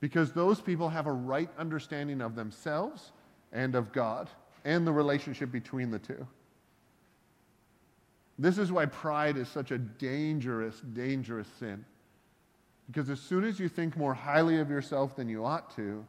because 0.00 0.32
those 0.32 0.60
people 0.60 0.88
have 0.88 1.06
a 1.06 1.12
right 1.12 1.50
understanding 1.58 2.20
of 2.20 2.36
themselves 2.36 3.10
and 3.52 3.74
of 3.74 3.92
God 3.92 4.28
and 4.68 4.86
the 4.86 4.92
relationship 4.92 5.50
between 5.50 5.90
the 5.90 5.98
two. 5.98 6.26
This 8.38 8.58
is 8.58 8.70
why 8.70 8.84
pride 8.84 9.38
is 9.38 9.48
such 9.48 9.70
a 9.70 9.78
dangerous, 9.78 10.78
dangerous 10.92 11.48
sin. 11.58 11.86
Because 12.86 13.08
as 13.08 13.18
soon 13.18 13.44
as 13.44 13.58
you 13.58 13.70
think 13.70 13.96
more 13.96 14.12
highly 14.12 14.60
of 14.60 14.68
yourself 14.68 15.16
than 15.16 15.26
you 15.26 15.42
ought 15.42 15.74
to, 15.76 16.04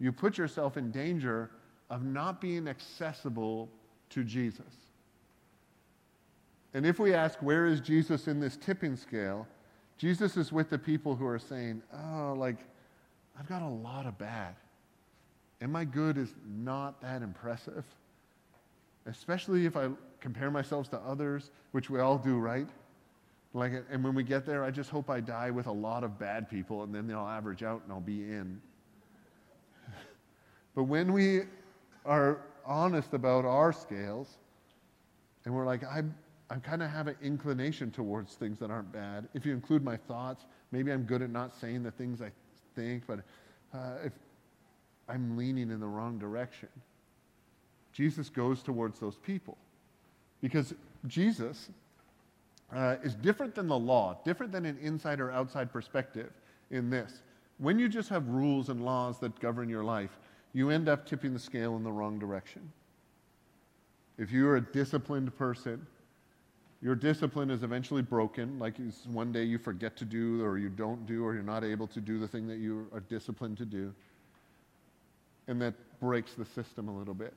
you 0.00 0.10
put 0.10 0.36
yourself 0.36 0.76
in 0.76 0.90
danger 0.90 1.50
of 1.88 2.04
not 2.04 2.40
being 2.40 2.66
accessible 2.66 3.68
to 4.10 4.24
Jesus. 4.24 4.88
And 6.74 6.84
if 6.84 6.98
we 6.98 7.14
ask, 7.14 7.38
where 7.38 7.66
is 7.66 7.80
Jesus 7.80 8.26
in 8.26 8.40
this 8.40 8.56
tipping 8.56 8.96
scale? 8.96 9.46
Jesus 9.98 10.36
is 10.36 10.50
with 10.50 10.68
the 10.68 10.78
people 10.78 11.14
who 11.14 11.26
are 11.26 11.38
saying, 11.38 11.80
oh, 11.94 12.34
like, 12.36 12.58
I've 13.38 13.48
got 13.48 13.62
a 13.62 13.68
lot 13.68 14.04
of 14.04 14.18
bad. 14.18 14.56
And 15.60 15.72
my 15.72 15.84
good 15.84 16.18
is 16.18 16.34
not 16.46 17.00
that 17.02 17.22
impressive. 17.22 17.84
Especially 19.06 19.66
if 19.66 19.76
I 19.76 19.88
compare 20.20 20.50
myself 20.50 20.90
to 20.90 20.98
others, 20.98 21.50
which 21.72 21.90
we 21.90 22.00
all 22.00 22.18
do, 22.18 22.38
right? 22.38 22.68
Like, 23.54 23.72
and 23.90 24.04
when 24.04 24.14
we 24.14 24.22
get 24.22 24.44
there, 24.44 24.62
I 24.62 24.70
just 24.70 24.90
hope 24.90 25.08
I 25.08 25.20
die 25.20 25.50
with 25.50 25.66
a 25.66 25.72
lot 25.72 26.04
of 26.04 26.18
bad 26.18 26.48
people 26.50 26.82
and 26.82 26.94
then 26.94 27.06
they'll 27.06 27.20
average 27.20 27.62
out 27.62 27.82
and 27.84 27.92
I'll 27.92 28.00
be 28.00 28.22
in. 28.22 28.60
but 30.74 30.84
when 30.84 31.12
we 31.12 31.42
are 32.04 32.40
honest 32.64 33.14
about 33.14 33.44
our 33.44 33.72
scales 33.72 34.36
and 35.44 35.54
we're 35.54 35.66
like, 35.66 35.82
I'm, 35.90 36.14
I 36.50 36.56
kind 36.56 36.82
of 36.82 36.90
have 36.90 37.06
an 37.06 37.16
inclination 37.22 37.90
towards 37.90 38.34
things 38.34 38.58
that 38.58 38.70
aren't 38.70 38.92
bad. 38.92 39.28
If 39.34 39.46
you 39.46 39.54
include 39.54 39.82
my 39.82 39.96
thoughts, 39.96 40.44
maybe 40.70 40.92
I'm 40.92 41.04
good 41.04 41.22
at 41.22 41.30
not 41.30 41.58
saying 41.58 41.82
the 41.82 41.90
things 41.90 42.20
I 42.20 42.30
think, 42.74 43.04
but 43.06 43.20
uh, 43.72 43.94
if 44.04 44.12
I'm 45.08 45.36
leaning 45.36 45.70
in 45.70 45.80
the 45.80 45.86
wrong 45.86 46.18
direction, 46.18 46.68
Jesus 47.92 48.28
goes 48.28 48.62
towards 48.62 49.00
those 49.00 49.16
people. 49.16 49.56
Because 50.40 50.74
Jesus 51.06 51.68
uh, 52.72 52.96
is 53.02 53.14
different 53.14 53.54
than 53.54 53.66
the 53.66 53.78
law, 53.78 54.18
different 54.24 54.52
than 54.52 54.66
an 54.66 54.78
inside 54.80 55.20
or 55.20 55.30
outside 55.32 55.72
perspective 55.72 56.30
in 56.70 56.90
this. 56.90 57.22
When 57.58 57.78
you 57.78 57.88
just 57.88 58.08
have 58.10 58.28
rules 58.28 58.68
and 58.68 58.84
laws 58.84 59.18
that 59.18 59.38
govern 59.40 59.68
your 59.68 59.82
life, 59.82 60.16
you 60.52 60.70
end 60.70 60.88
up 60.88 61.06
tipping 61.06 61.32
the 61.32 61.40
scale 61.40 61.76
in 61.76 61.82
the 61.82 61.90
wrong 61.90 62.18
direction. 62.18 62.70
If 64.16 64.30
you're 64.30 64.56
a 64.56 64.60
disciplined 64.60 65.36
person, 65.36 65.86
your 66.80 66.94
discipline 66.94 67.50
is 67.50 67.64
eventually 67.64 68.02
broken, 68.02 68.58
like 68.58 68.76
one 69.06 69.32
day 69.32 69.42
you 69.42 69.58
forget 69.58 69.96
to 69.96 70.04
do, 70.04 70.44
or 70.44 70.58
you 70.58 70.68
don't 70.68 71.06
do, 71.06 71.24
or 71.24 71.34
you're 71.34 71.42
not 71.42 71.64
able 71.64 71.88
to 71.88 72.00
do 72.00 72.18
the 72.18 72.28
thing 72.28 72.46
that 72.46 72.58
you 72.58 72.86
are 72.92 73.00
disciplined 73.00 73.58
to 73.58 73.64
do. 73.64 73.92
And 75.48 75.60
that 75.60 75.74
breaks 75.98 76.34
the 76.34 76.44
system 76.44 76.88
a 76.88 76.96
little 76.96 77.14
bit. 77.14 77.34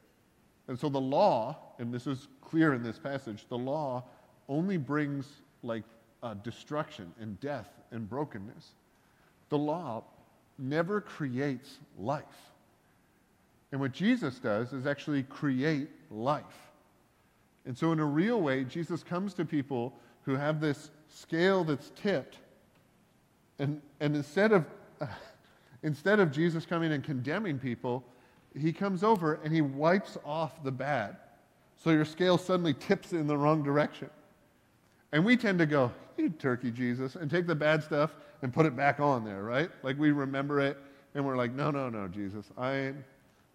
And 0.67 0.79
so 0.79 0.89
the 0.89 1.01
law, 1.01 1.57
and 1.79 1.93
this 1.93 2.05
is 2.05 2.27
clear 2.41 2.73
in 2.73 2.83
this 2.83 2.99
passage, 2.99 3.45
the 3.49 3.57
law 3.57 4.03
only 4.47 4.77
brings 4.77 5.27
like 5.63 5.83
uh, 6.21 6.35
destruction 6.35 7.11
and 7.19 7.39
death 7.39 7.69
and 7.91 8.07
brokenness. 8.07 8.71
The 9.49 9.57
law 9.57 10.03
never 10.57 11.01
creates 11.01 11.79
life. 11.97 12.23
And 13.71 13.79
what 13.79 13.93
Jesus 13.93 14.37
does 14.39 14.73
is 14.73 14.85
actually 14.85 15.23
create 15.23 15.89
life. 16.09 16.43
And 17.65 17.77
so, 17.77 17.91
in 17.91 17.99
a 17.99 18.05
real 18.05 18.41
way, 18.41 18.63
Jesus 18.63 19.03
comes 19.03 19.33
to 19.35 19.45
people 19.45 19.93
who 20.23 20.35
have 20.35 20.59
this 20.59 20.91
scale 21.09 21.63
that's 21.63 21.91
tipped. 21.95 22.37
And, 23.59 23.81
and 23.99 24.15
instead, 24.15 24.51
of, 24.51 24.65
instead 25.83 26.19
of 26.19 26.31
Jesus 26.31 26.65
coming 26.65 26.91
and 26.91 27.03
condemning 27.03 27.59
people, 27.59 28.03
he 28.57 28.73
comes 28.73 29.03
over 29.03 29.39
and 29.43 29.53
he 29.53 29.61
wipes 29.61 30.17
off 30.25 30.63
the 30.63 30.71
bad. 30.71 31.17
So 31.77 31.89
your 31.89 32.05
scale 32.05 32.37
suddenly 32.37 32.73
tips 32.73 33.13
in 33.13 33.27
the 33.27 33.37
wrong 33.37 33.63
direction. 33.63 34.09
And 35.11 35.25
we 35.25 35.35
tend 35.35 35.59
to 35.59 35.65
go, 35.65 35.91
you 36.17 36.29
turkey 36.29 36.71
Jesus, 36.71 37.15
and 37.15 37.29
take 37.29 37.47
the 37.47 37.55
bad 37.55 37.83
stuff 37.83 38.11
and 38.41 38.53
put 38.53 38.65
it 38.65 38.75
back 38.75 38.99
on 38.99 39.23
there, 39.23 39.43
right? 39.43 39.69
Like 39.83 39.97
we 39.97 40.11
remember 40.11 40.59
it 40.59 40.77
and 41.15 41.25
we're 41.25 41.37
like, 41.37 41.53
no, 41.53 41.71
no, 41.71 41.89
no, 41.89 42.07
Jesus, 42.07 42.45
I 42.57 42.71
am, 42.73 43.03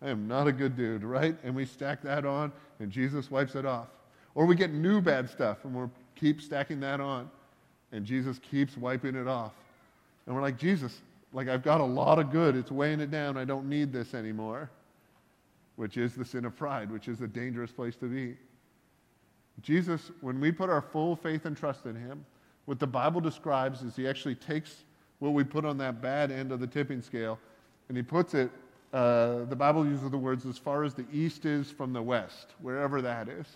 I 0.03 0.09
am 0.09 0.29
not 0.29 0.47
a 0.47 0.53
good 0.53 0.77
dude, 0.77 1.03
right? 1.03 1.37
And 1.45 1.55
we 1.55 1.65
stack 1.65 2.03
that 2.03 2.25
on 2.25 2.53
and 2.81 2.91
Jesus 2.91 3.31
wipes 3.31 3.55
it 3.55 3.65
off. 3.65 3.89
Or 4.35 4.45
we 4.45 4.55
get 4.55 4.73
new 4.73 5.01
bad 5.01 5.31
stuff 5.31 5.65
and 5.65 5.75
we 5.75 5.89
keep 6.15 6.43
stacking 6.43 6.81
that 6.81 7.01
on 7.01 7.31
and 7.93 8.05
Jesus 8.05 8.39
keeps 8.39 8.77
wiping 8.77 9.15
it 9.15 9.29
off. 9.29 9.53
And 10.27 10.35
we're 10.35 10.43
like, 10.43 10.59
Jesus, 10.59 11.01
like 11.33 11.49
I've 11.49 11.63
got 11.63 11.81
a 11.81 11.85
lot 11.85 12.19
of 12.19 12.31
good. 12.31 12.57
It's 12.57 12.71
weighing 12.71 13.01
it 13.01 13.11
down. 13.11 13.37
I 13.37 13.45
don't 13.45 13.69
need 13.69 13.93
this 13.93 14.15
anymore, 14.15 14.71
which 15.77 15.97
is 15.97 16.15
the 16.15 16.25
sin 16.25 16.45
of 16.45 16.57
pride, 16.57 16.91
which 16.91 17.09
is 17.09 17.21
a 17.21 17.27
dangerous 17.27 17.73
place 17.73 17.97
to 17.97 18.07
be. 18.07 18.37
Jesus, 19.63 20.11
when 20.21 20.41
we 20.41 20.53
put 20.53 20.71
our 20.71 20.83
full 20.83 21.17
faith 21.17 21.47
and 21.47 21.57
trust 21.57 21.87
in 21.87 21.97
him, 21.97 22.25
what 22.67 22.79
the 22.79 22.87
Bible 22.87 23.21
describes 23.21 23.83
is 23.83 23.97
he 23.97 24.07
actually 24.07 24.35
takes 24.35 24.85
what 25.19 25.31
we 25.31 25.45
put 25.45 25.65
on 25.65 25.79
that 25.79 26.03
bad 26.03 26.31
end 26.31 26.53
of 26.53 26.61
the 26.61 26.67
tipping 26.67 27.01
scale 27.01 27.39
and 27.89 27.97
he 27.97 28.03
puts 28.03 28.35
it, 28.35 28.51
uh, 28.93 29.45
the 29.45 29.57
Bible 29.57 29.87
uses 29.87 30.11
the 30.11 30.19
words, 30.19 30.47
as 30.47 30.59
far 30.59 30.85
as 30.85 30.95
the 30.95 31.05
east 31.13 31.45
is 31.45 31.71
from 31.71 31.93
the 31.93 32.03
west, 32.03 32.55
wherever 32.61 33.01
that 33.03 33.29
is. 33.29 33.47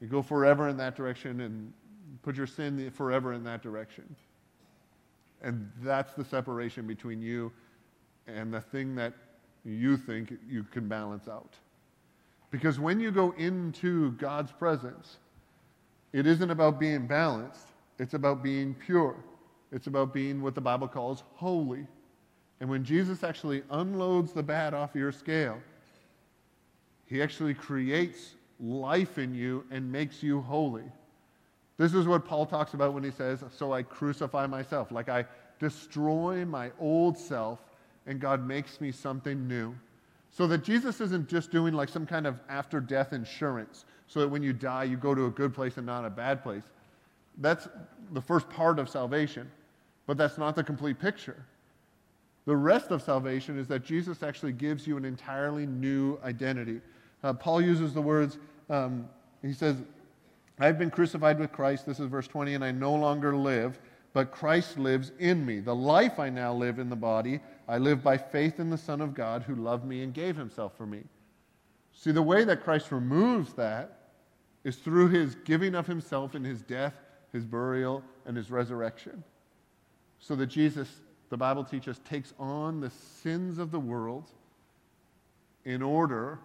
You 0.00 0.08
go 0.08 0.22
forever 0.22 0.68
in 0.68 0.76
that 0.76 0.94
direction 0.94 1.40
and 1.40 1.72
put 2.22 2.36
your 2.36 2.46
sin 2.46 2.90
forever 2.90 3.32
in 3.32 3.42
that 3.44 3.62
direction. 3.62 4.04
And 5.46 5.70
that's 5.80 6.12
the 6.14 6.24
separation 6.24 6.88
between 6.88 7.22
you 7.22 7.52
and 8.26 8.52
the 8.52 8.60
thing 8.60 8.96
that 8.96 9.12
you 9.64 9.96
think 9.96 10.34
you 10.48 10.64
can 10.64 10.88
balance 10.88 11.28
out. 11.28 11.54
Because 12.50 12.80
when 12.80 12.98
you 12.98 13.12
go 13.12 13.30
into 13.38 14.10
God's 14.12 14.50
presence, 14.50 15.18
it 16.12 16.26
isn't 16.26 16.50
about 16.50 16.80
being 16.80 17.06
balanced, 17.06 17.68
it's 18.00 18.14
about 18.14 18.42
being 18.42 18.74
pure. 18.74 19.14
It's 19.70 19.86
about 19.86 20.12
being 20.12 20.42
what 20.42 20.56
the 20.56 20.60
Bible 20.60 20.88
calls 20.88 21.22
holy. 21.34 21.86
And 22.58 22.68
when 22.68 22.84
Jesus 22.84 23.22
actually 23.22 23.62
unloads 23.70 24.32
the 24.32 24.42
bad 24.42 24.74
off 24.74 24.96
your 24.96 25.12
scale, 25.12 25.58
he 27.04 27.22
actually 27.22 27.54
creates 27.54 28.34
life 28.58 29.16
in 29.16 29.32
you 29.32 29.64
and 29.70 29.92
makes 29.92 30.24
you 30.24 30.40
holy. 30.40 30.90
This 31.78 31.92
is 31.94 32.06
what 32.06 32.24
Paul 32.24 32.46
talks 32.46 32.74
about 32.74 32.94
when 32.94 33.04
he 33.04 33.10
says, 33.10 33.44
So 33.54 33.72
I 33.72 33.82
crucify 33.82 34.46
myself. 34.46 34.90
Like 34.90 35.08
I 35.08 35.24
destroy 35.58 36.44
my 36.44 36.70
old 36.78 37.18
self, 37.18 37.60
and 38.06 38.20
God 38.20 38.46
makes 38.46 38.80
me 38.80 38.92
something 38.92 39.46
new. 39.46 39.74
So 40.30 40.46
that 40.48 40.64
Jesus 40.64 41.00
isn't 41.00 41.28
just 41.28 41.50
doing 41.50 41.74
like 41.74 41.88
some 41.88 42.06
kind 42.06 42.26
of 42.26 42.38
after 42.48 42.80
death 42.80 43.12
insurance, 43.12 43.84
so 44.06 44.20
that 44.20 44.28
when 44.28 44.42
you 44.42 44.52
die, 44.52 44.84
you 44.84 44.96
go 44.96 45.14
to 45.14 45.26
a 45.26 45.30
good 45.30 45.54
place 45.54 45.76
and 45.76 45.86
not 45.86 46.04
a 46.04 46.10
bad 46.10 46.42
place. 46.42 46.64
That's 47.38 47.68
the 48.12 48.20
first 48.20 48.48
part 48.48 48.78
of 48.78 48.88
salvation, 48.88 49.50
but 50.06 50.16
that's 50.16 50.38
not 50.38 50.56
the 50.56 50.64
complete 50.64 50.98
picture. 50.98 51.44
The 52.46 52.56
rest 52.56 52.90
of 52.90 53.02
salvation 53.02 53.58
is 53.58 53.66
that 53.68 53.84
Jesus 53.84 54.22
actually 54.22 54.52
gives 54.52 54.86
you 54.86 54.96
an 54.96 55.04
entirely 55.04 55.66
new 55.66 56.18
identity. 56.24 56.80
Uh, 57.22 57.32
Paul 57.32 57.60
uses 57.60 57.92
the 57.92 58.00
words, 58.00 58.38
um, 58.70 59.08
he 59.42 59.52
says, 59.52 59.76
I've 60.58 60.78
been 60.78 60.90
crucified 60.90 61.38
with 61.38 61.52
Christ, 61.52 61.84
this 61.84 62.00
is 62.00 62.08
verse 62.08 62.28
20, 62.28 62.54
and 62.54 62.64
I 62.64 62.72
no 62.72 62.94
longer 62.94 63.36
live, 63.36 63.78
but 64.14 64.30
Christ 64.30 64.78
lives 64.78 65.12
in 65.18 65.44
me. 65.44 65.60
The 65.60 65.74
life 65.74 66.18
I 66.18 66.30
now 66.30 66.54
live 66.54 66.78
in 66.78 66.88
the 66.88 66.96
body, 66.96 67.40
I 67.68 67.76
live 67.76 68.02
by 68.02 68.16
faith 68.16 68.58
in 68.58 68.70
the 68.70 68.78
Son 68.78 69.02
of 69.02 69.12
God 69.12 69.42
who 69.42 69.54
loved 69.54 69.84
me 69.84 70.02
and 70.02 70.14
gave 70.14 70.36
himself 70.36 70.74
for 70.76 70.86
me. 70.86 71.02
See, 71.92 72.10
the 72.10 72.22
way 72.22 72.44
that 72.44 72.64
Christ 72.64 72.90
removes 72.90 73.52
that 73.54 73.98
is 74.64 74.76
through 74.76 75.08
his 75.08 75.34
giving 75.34 75.74
of 75.74 75.86
himself 75.86 76.34
in 76.34 76.42
his 76.42 76.62
death, 76.62 76.94
his 77.32 77.44
burial, 77.44 78.02
and 78.24 78.36
his 78.36 78.50
resurrection. 78.50 79.22
So 80.18 80.34
that 80.36 80.46
Jesus, 80.46 80.88
the 81.28 81.36
Bible 81.36 81.64
teaches, 81.64 81.98
takes 81.98 82.32
on 82.38 82.80
the 82.80 82.90
sins 82.90 83.58
of 83.58 83.70
the 83.70 83.80
world 83.80 84.30
in 85.66 85.82
order 85.82 86.38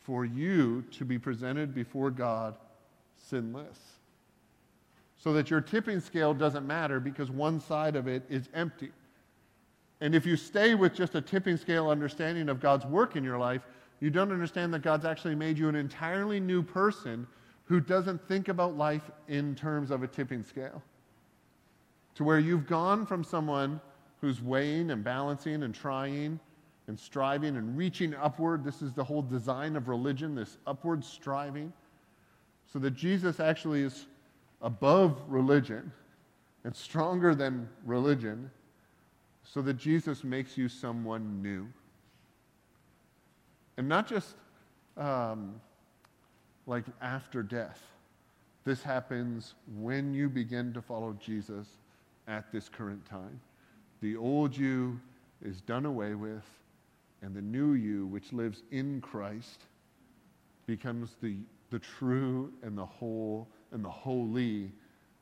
for 0.00 0.24
you 0.24 0.82
to 0.92 1.04
be 1.04 1.18
presented 1.18 1.74
before 1.74 2.10
God 2.10 2.56
sinless. 3.30 3.78
So 5.16 5.32
that 5.34 5.50
your 5.50 5.60
tipping 5.60 6.00
scale 6.00 6.34
doesn't 6.34 6.66
matter 6.66 6.98
because 6.98 7.30
one 7.30 7.60
side 7.60 7.94
of 7.94 8.08
it 8.08 8.22
is 8.28 8.48
empty. 8.54 8.90
And 10.00 10.14
if 10.14 10.24
you 10.24 10.36
stay 10.36 10.74
with 10.74 10.94
just 10.94 11.14
a 11.14 11.20
tipping 11.20 11.56
scale 11.56 11.90
understanding 11.90 12.48
of 12.48 12.58
God's 12.58 12.86
work 12.86 13.16
in 13.16 13.24
your 13.24 13.38
life, 13.38 13.62
you 14.00 14.08
don't 14.08 14.32
understand 14.32 14.72
that 14.72 14.80
God's 14.80 15.04
actually 15.04 15.34
made 15.34 15.58
you 15.58 15.68
an 15.68 15.74
entirely 15.74 16.40
new 16.40 16.62
person 16.62 17.26
who 17.64 17.80
doesn't 17.80 18.26
think 18.26 18.48
about 18.48 18.76
life 18.76 19.10
in 19.28 19.54
terms 19.54 19.90
of 19.90 20.02
a 20.02 20.06
tipping 20.06 20.42
scale. 20.42 20.82
To 22.14 22.24
where 22.24 22.38
you've 22.38 22.66
gone 22.66 23.04
from 23.04 23.22
someone 23.22 23.78
who's 24.22 24.42
weighing 24.42 24.90
and 24.90 25.04
balancing 25.04 25.62
and 25.62 25.74
trying 25.74 26.40
and 26.88 26.98
striving 26.98 27.56
and 27.56 27.76
reaching 27.76 28.14
upward. 28.14 28.64
This 28.64 28.82
is 28.82 28.92
the 28.92 29.04
whole 29.04 29.22
design 29.22 29.76
of 29.76 29.88
religion, 29.88 30.34
this 30.34 30.56
upward 30.66 31.04
striving 31.04 31.72
so 32.72 32.78
that 32.78 32.92
Jesus 32.92 33.40
actually 33.40 33.82
is 33.82 34.06
above 34.62 35.20
religion 35.28 35.90
and 36.64 36.74
stronger 36.74 37.34
than 37.34 37.68
religion, 37.84 38.50
so 39.42 39.62
that 39.62 39.74
Jesus 39.74 40.22
makes 40.22 40.58
you 40.58 40.68
someone 40.68 41.42
new. 41.42 41.66
And 43.78 43.88
not 43.88 44.06
just 44.06 44.34
um, 44.96 45.60
like 46.66 46.84
after 47.00 47.42
death. 47.42 47.82
This 48.64 48.82
happens 48.82 49.54
when 49.78 50.14
you 50.14 50.28
begin 50.28 50.72
to 50.74 50.82
follow 50.82 51.16
Jesus 51.20 51.66
at 52.28 52.52
this 52.52 52.68
current 52.68 53.04
time. 53.06 53.40
The 54.02 54.16
old 54.16 54.56
you 54.56 55.00
is 55.42 55.60
done 55.62 55.86
away 55.86 56.14
with, 56.14 56.44
and 57.22 57.34
the 57.34 57.42
new 57.42 57.72
you, 57.72 58.06
which 58.06 58.32
lives 58.32 58.62
in 58.70 59.00
Christ, 59.00 59.62
becomes 60.66 61.16
the 61.22 61.36
the 61.70 61.78
true 61.78 62.52
and 62.62 62.76
the 62.76 62.84
whole 62.84 63.48
and 63.72 63.84
the 63.84 63.90
holy 63.90 64.72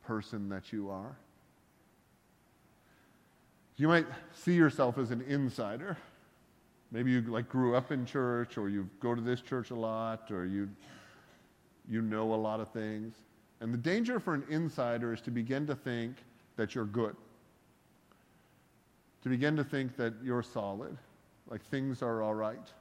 person 0.04 0.48
that 0.48 0.72
you 0.72 0.90
are. 0.90 1.16
You 3.76 3.86
might 3.86 4.06
see 4.32 4.54
yourself 4.54 4.98
as 4.98 5.10
an 5.10 5.20
insider. 5.28 5.96
Maybe 6.90 7.12
you 7.12 7.20
like 7.20 7.48
grew 7.48 7.76
up 7.76 7.92
in 7.92 8.06
church 8.06 8.56
or 8.56 8.68
you 8.68 8.88
go 9.00 9.14
to 9.14 9.20
this 9.20 9.40
church 9.40 9.70
a 9.70 9.74
lot 9.74 10.30
or 10.30 10.46
you 10.46 10.68
you 11.88 12.02
know 12.02 12.34
a 12.34 12.36
lot 12.36 12.60
of 12.60 12.70
things. 12.70 13.14
And 13.60 13.72
the 13.72 13.78
danger 13.78 14.18
for 14.18 14.34
an 14.34 14.44
insider 14.48 15.12
is 15.12 15.20
to 15.22 15.30
begin 15.30 15.66
to 15.66 15.74
think 15.74 16.16
that 16.56 16.74
you're 16.74 16.84
good. 16.84 17.16
To 19.22 19.28
begin 19.28 19.56
to 19.56 19.64
think 19.64 19.96
that 19.96 20.14
you're 20.22 20.42
solid, 20.42 20.96
like 21.50 21.62
things 21.62 22.02
are 22.02 22.22
all 22.22 22.34
right 22.34 22.72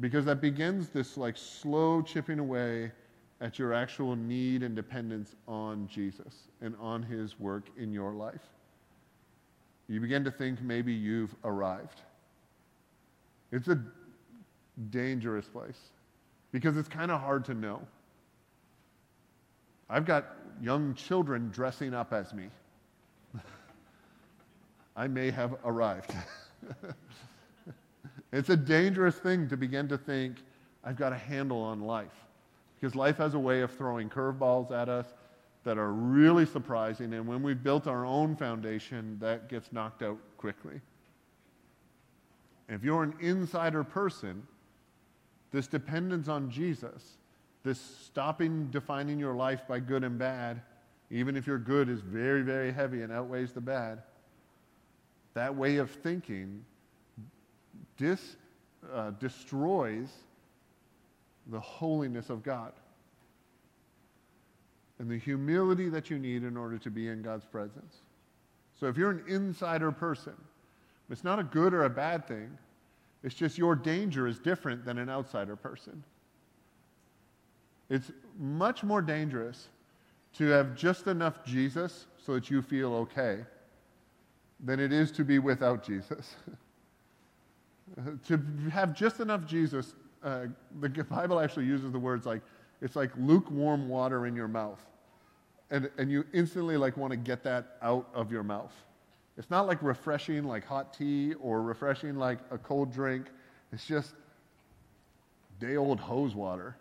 because 0.00 0.24
that 0.24 0.40
begins 0.40 0.88
this 0.88 1.16
like 1.16 1.36
slow 1.36 2.02
chipping 2.02 2.38
away 2.38 2.92
at 3.40 3.58
your 3.58 3.72
actual 3.72 4.16
need 4.16 4.62
and 4.62 4.74
dependence 4.74 5.34
on 5.46 5.88
Jesus 5.88 6.48
and 6.60 6.74
on 6.80 7.02
his 7.02 7.38
work 7.38 7.64
in 7.76 7.92
your 7.92 8.12
life. 8.12 8.42
You 9.88 10.00
begin 10.00 10.24
to 10.24 10.30
think 10.30 10.60
maybe 10.60 10.92
you've 10.92 11.34
arrived. 11.44 12.02
It's 13.52 13.68
a 13.68 13.80
dangerous 14.90 15.46
place 15.46 15.78
because 16.52 16.76
it's 16.76 16.88
kind 16.88 17.10
of 17.10 17.20
hard 17.20 17.44
to 17.46 17.54
know. 17.54 17.80
I've 19.88 20.04
got 20.04 20.36
young 20.60 20.94
children 20.94 21.50
dressing 21.50 21.94
up 21.94 22.12
as 22.12 22.34
me. 22.34 22.48
I 24.96 25.06
may 25.06 25.30
have 25.30 25.56
arrived. 25.64 26.12
It's 28.32 28.50
a 28.50 28.56
dangerous 28.56 29.16
thing 29.16 29.48
to 29.48 29.56
begin 29.56 29.88
to 29.88 29.98
think, 29.98 30.36
I've 30.84 30.96
got 30.96 31.12
a 31.12 31.18
handle 31.18 31.60
on 31.60 31.80
life. 31.80 32.12
Because 32.78 32.94
life 32.94 33.16
has 33.16 33.34
a 33.34 33.38
way 33.38 33.62
of 33.62 33.72
throwing 33.72 34.08
curveballs 34.08 34.70
at 34.70 34.88
us 34.88 35.06
that 35.64 35.78
are 35.78 35.92
really 35.92 36.46
surprising. 36.46 37.14
And 37.14 37.26
when 37.26 37.42
we've 37.42 37.62
built 37.62 37.86
our 37.86 38.04
own 38.04 38.36
foundation, 38.36 39.18
that 39.20 39.48
gets 39.48 39.72
knocked 39.72 40.02
out 40.02 40.18
quickly. 40.36 40.80
If 42.68 42.84
you're 42.84 43.02
an 43.02 43.14
insider 43.20 43.82
person, 43.82 44.46
this 45.50 45.66
dependence 45.66 46.28
on 46.28 46.50
Jesus, 46.50 47.16
this 47.64 47.80
stopping 47.80 48.68
defining 48.70 49.18
your 49.18 49.34
life 49.34 49.62
by 49.66 49.80
good 49.80 50.04
and 50.04 50.18
bad, 50.18 50.60
even 51.10 51.36
if 51.36 51.46
your 51.46 51.58
good 51.58 51.88
is 51.88 52.00
very, 52.00 52.42
very 52.42 52.70
heavy 52.70 53.02
and 53.02 53.12
outweighs 53.12 53.52
the 53.52 53.60
bad, 53.60 54.02
that 55.34 55.54
way 55.54 55.78
of 55.78 55.90
thinking 55.90 56.64
dis, 57.98 58.36
uh, 58.94 59.10
destroys 59.20 60.08
the 61.48 61.60
holiness 61.60 62.30
of 62.30 62.42
God 62.42 62.72
and 64.98 65.10
the 65.10 65.18
humility 65.18 65.88
that 65.90 66.10
you 66.10 66.18
need 66.18 66.42
in 66.42 66.56
order 66.56 66.78
to 66.78 66.90
be 66.90 67.08
in 67.08 67.22
God's 67.22 67.44
presence. 67.44 67.96
So 68.78 68.86
if 68.86 68.96
you're 68.96 69.10
an 69.10 69.24
insider 69.28 69.92
person, 69.92 70.34
it's 71.10 71.24
not 71.24 71.38
a 71.38 71.44
good 71.44 71.74
or 71.74 71.84
a 71.84 71.90
bad 71.90 72.26
thing. 72.26 72.56
It's 73.22 73.34
just 73.34 73.58
your 73.58 73.74
danger 73.74 74.26
is 74.26 74.38
different 74.38 74.84
than 74.84 74.98
an 74.98 75.08
outsider 75.08 75.56
person. 75.56 76.02
It's 77.90 78.12
much 78.38 78.84
more 78.84 79.02
dangerous 79.02 79.68
to 80.34 80.46
have 80.48 80.76
just 80.76 81.06
enough 81.06 81.44
Jesus 81.44 82.06
so 82.24 82.34
that 82.34 82.50
you 82.50 82.62
feel 82.62 82.94
okay 82.94 83.44
than 84.60 84.78
it 84.78 84.92
is 84.92 85.10
to 85.12 85.24
be 85.24 85.38
without 85.38 85.82
Jesus. 85.82 86.36
to 88.26 88.42
have 88.70 88.94
just 88.94 89.20
enough 89.20 89.46
Jesus, 89.46 89.94
uh, 90.22 90.46
the 90.80 90.88
Bible 91.10 91.40
actually 91.40 91.66
uses 91.66 91.92
the 91.92 91.98
words 91.98 92.26
like, 92.26 92.42
it's 92.80 92.96
like 92.96 93.10
lukewarm 93.16 93.88
water 93.88 94.26
in 94.26 94.36
your 94.36 94.48
mouth. 94.48 94.80
And, 95.70 95.90
and 95.98 96.10
you 96.10 96.24
instantly 96.32 96.76
like 96.76 96.96
want 96.96 97.10
to 97.10 97.16
get 97.16 97.42
that 97.44 97.76
out 97.82 98.08
of 98.14 98.32
your 98.32 98.42
mouth. 98.42 98.72
It's 99.36 99.50
not 99.50 99.66
like 99.66 99.82
refreshing 99.82 100.44
like 100.44 100.64
hot 100.64 100.94
tea 100.94 101.34
or 101.34 101.62
refreshing 101.62 102.16
like 102.16 102.38
a 102.50 102.58
cold 102.58 102.92
drink. 102.92 103.26
It's 103.72 103.86
just 103.86 104.14
day 105.60 105.76
old 105.76 106.00
hose 106.00 106.34
water. 106.34 106.76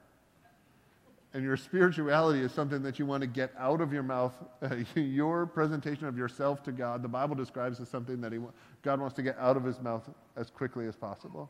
And 1.37 1.45
your 1.45 1.55
spirituality 1.55 2.41
is 2.41 2.51
something 2.51 2.81
that 2.81 2.97
you 2.97 3.05
want 3.05 3.21
to 3.21 3.27
get 3.27 3.53
out 3.59 3.79
of 3.79 3.93
your 3.93 4.01
mouth. 4.01 4.33
Uh, 4.59 4.77
your 4.99 5.45
presentation 5.45 6.07
of 6.07 6.17
yourself 6.17 6.63
to 6.63 6.71
God, 6.71 7.03
the 7.03 7.07
Bible 7.07 7.35
describes 7.35 7.79
as 7.79 7.89
something 7.89 8.19
that 8.21 8.31
he, 8.31 8.39
God 8.81 8.99
wants 8.99 9.15
to 9.17 9.21
get 9.21 9.37
out 9.37 9.55
of 9.55 9.63
his 9.63 9.79
mouth 9.79 10.09
as 10.35 10.49
quickly 10.49 10.87
as 10.87 10.95
possible. 10.95 11.47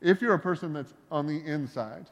If 0.00 0.20
you're 0.20 0.34
a 0.34 0.38
person 0.38 0.72
that's 0.72 0.94
on 1.12 1.28
the 1.28 1.46
inside, 1.46 2.10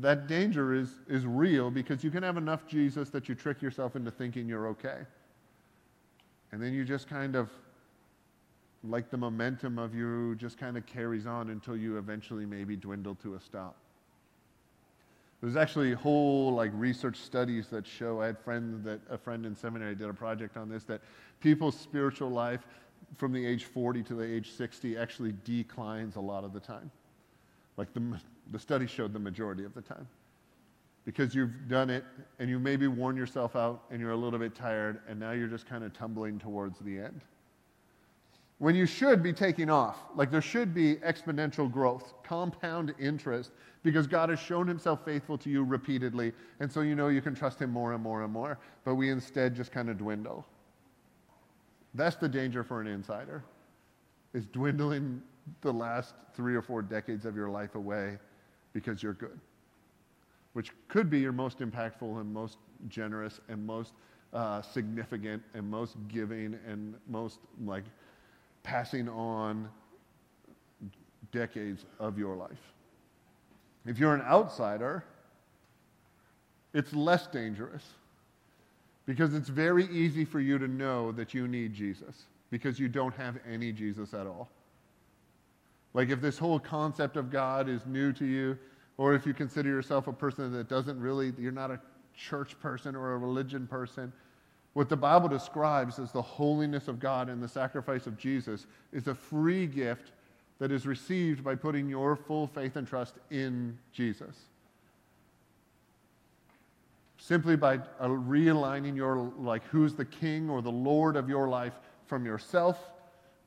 that 0.00 0.26
danger 0.26 0.74
is, 0.74 0.88
is 1.06 1.26
real 1.26 1.70
because 1.70 2.02
you 2.02 2.10
can 2.10 2.24
have 2.24 2.36
enough 2.36 2.66
Jesus 2.66 3.08
that 3.10 3.28
you 3.28 3.36
trick 3.36 3.62
yourself 3.62 3.94
into 3.94 4.10
thinking 4.10 4.48
you're 4.48 4.66
okay. 4.66 5.02
And 6.50 6.60
then 6.60 6.72
you 6.72 6.84
just 6.84 7.08
kind 7.08 7.36
of, 7.36 7.50
like 8.82 9.10
the 9.12 9.16
momentum 9.16 9.78
of 9.78 9.94
you 9.94 10.34
just 10.34 10.58
kind 10.58 10.76
of 10.76 10.84
carries 10.86 11.24
on 11.24 11.50
until 11.50 11.76
you 11.76 11.98
eventually 11.98 12.46
maybe 12.46 12.74
dwindle 12.74 13.14
to 13.22 13.36
a 13.36 13.40
stop. 13.40 13.76
There's 15.42 15.56
actually 15.56 15.92
whole 15.92 16.54
like 16.54 16.70
research 16.72 17.16
studies 17.16 17.66
that 17.68 17.84
show. 17.84 18.22
I 18.22 18.26
had 18.26 18.38
friends 18.38 18.84
that 18.84 19.00
a 19.10 19.18
friend 19.18 19.44
in 19.44 19.56
seminary 19.56 19.96
did 19.96 20.08
a 20.08 20.14
project 20.14 20.56
on 20.56 20.68
this 20.68 20.84
that 20.84 21.00
people's 21.40 21.76
spiritual 21.76 22.30
life 22.30 22.64
from 23.16 23.32
the 23.32 23.44
age 23.44 23.64
40 23.64 24.04
to 24.04 24.14
the 24.14 24.22
age 24.22 24.52
60 24.52 24.96
actually 24.96 25.34
declines 25.44 26.14
a 26.14 26.20
lot 26.20 26.44
of 26.44 26.52
the 26.52 26.60
time. 26.60 26.92
Like 27.76 27.92
the, 27.92 28.20
the 28.52 28.58
study 28.58 28.86
showed 28.86 29.12
the 29.12 29.18
majority 29.18 29.64
of 29.64 29.74
the 29.74 29.82
time. 29.82 30.06
Because 31.04 31.34
you've 31.34 31.68
done 31.68 31.90
it 31.90 32.04
and 32.38 32.48
you 32.48 32.60
maybe 32.60 32.86
worn 32.86 33.16
yourself 33.16 33.56
out 33.56 33.82
and 33.90 34.00
you're 34.00 34.12
a 34.12 34.16
little 34.16 34.38
bit 34.38 34.54
tired 34.54 35.00
and 35.08 35.18
now 35.18 35.32
you're 35.32 35.48
just 35.48 35.66
kind 35.66 35.82
of 35.82 35.92
tumbling 35.92 36.38
towards 36.38 36.78
the 36.78 37.00
end. 37.00 37.20
When 38.62 38.76
you 38.76 38.86
should 38.86 39.24
be 39.24 39.32
taking 39.32 39.70
off, 39.70 40.04
like 40.14 40.30
there 40.30 40.40
should 40.40 40.72
be 40.72 40.94
exponential 40.98 41.68
growth, 41.68 42.14
compound 42.22 42.94
interest, 43.00 43.50
because 43.82 44.06
God 44.06 44.28
has 44.28 44.38
shown 44.38 44.68
himself 44.68 45.04
faithful 45.04 45.36
to 45.38 45.50
you 45.50 45.64
repeatedly, 45.64 46.32
and 46.60 46.70
so 46.70 46.82
you 46.82 46.94
know 46.94 47.08
you 47.08 47.20
can 47.20 47.34
trust 47.34 47.60
him 47.60 47.70
more 47.70 47.92
and 47.92 48.00
more 48.00 48.22
and 48.22 48.32
more, 48.32 48.60
but 48.84 48.94
we 48.94 49.10
instead 49.10 49.56
just 49.56 49.72
kind 49.72 49.90
of 49.90 49.98
dwindle. 49.98 50.46
That's 51.94 52.14
the 52.14 52.28
danger 52.28 52.62
for 52.62 52.80
an 52.80 52.86
insider, 52.86 53.42
is 54.32 54.46
dwindling 54.46 55.20
the 55.62 55.72
last 55.72 56.14
three 56.32 56.54
or 56.54 56.62
four 56.62 56.82
decades 56.82 57.26
of 57.26 57.34
your 57.34 57.50
life 57.50 57.74
away 57.74 58.16
because 58.74 59.02
you're 59.02 59.14
good, 59.14 59.40
which 60.52 60.70
could 60.86 61.10
be 61.10 61.18
your 61.18 61.32
most 61.32 61.58
impactful 61.58 62.20
and 62.20 62.32
most 62.32 62.58
generous 62.88 63.40
and 63.48 63.66
most 63.66 63.94
uh, 64.32 64.62
significant 64.62 65.42
and 65.54 65.68
most 65.68 65.96
giving 66.06 66.56
and 66.64 66.94
most 67.08 67.40
like 67.64 67.82
passing 68.62 69.08
on 69.08 69.68
decades 71.32 71.84
of 71.98 72.18
your 72.18 72.36
life. 72.36 72.72
If 73.86 73.98
you're 73.98 74.14
an 74.14 74.22
outsider, 74.22 75.04
it's 76.72 76.92
less 76.92 77.26
dangerous 77.26 77.82
because 79.06 79.34
it's 79.34 79.48
very 79.48 79.86
easy 79.86 80.24
for 80.24 80.40
you 80.40 80.58
to 80.58 80.68
know 80.68 81.12
that 81.12 81.34
you 81.34 81.48
need 81.48 81.74
Jesus 81.74 82.24
because 82.50 82.78
you 82.78 82.88
don't 82.88 83.14
have 83.14 83.38
any 83.50 83.72
Jesus 83.72 84.14
at 84.14 84.26
all. 84.26 84.48
Like 85.94 86.10
if 86.10 86.20
this 86.20 86.38
whole 86.38 86.58
concept 86.58 87.16
of 87.16 87.30
God 87.30 87.68
is 87.68 87.84
new 87.86 88.12
to 88.12 88.24
you, 88.24 88.58
or 88.98 89.14
if 89.14 89.26
you 89.26 89.34
consider 89.34 89.68
yourself 89.68 90.06
a 90.06 90.12
person 90.12 90.52
that 90.52 90.68
doesn't 90.68 91.00
really, 91.00 91.32
you're 91.38 91.50
not 91.52 91.70
a 91.70 91.80
church 92.14 92.58
person 92.60 92.94
or 92.94 93.14
a 93.14 93.18
religion 93.18 93.66
person, 93.66 94.12
what 94.74 94.88
the 94.88 94.96
Bible 94.96 95.28
describes 95.28 95.98
as 95.98 96.12
the 96.12 96.22
holiness 96.22 96.88
of 96.88 96.98
God 96.98 97.28
and 97.28 97.42
the 97.42 97.48
sacrifice 97.48 98.06
of 98.06 98.16
Jesus 98.16 98.66
is 98.92 99.06
a 99.06 99.14
free 99.14 99.66
gift 99.66 100.12
that 100.58 100.72
is 100.72 100.86
received 100.86 101.44
by 101.44 101.54
putting 101.54 101.88
your 101.88 102.16
full 102.16 102.46
faith 102.46 102.76
and 102.76 102.86
trust 102.86 103.14
in 103.30 103.76
Jesus. 103.92 104.36
Simply 107.18 107.54
by 107.54 107.76
uh, 107.76 108.08
realigning 108.08 108.96
your, 108.96 109.32
like, 109.38 109.64
who's 109.64 109.94
the 109.94 110.04
king 110.04 110.48
or 110.48 110.62
the 110.62 110.70
Lord 110.70 111.16
of 111.16 111.28
your 111.28 111.48
life 111.48 111.74
from 112.06 112.24
yourself 112.24 112.78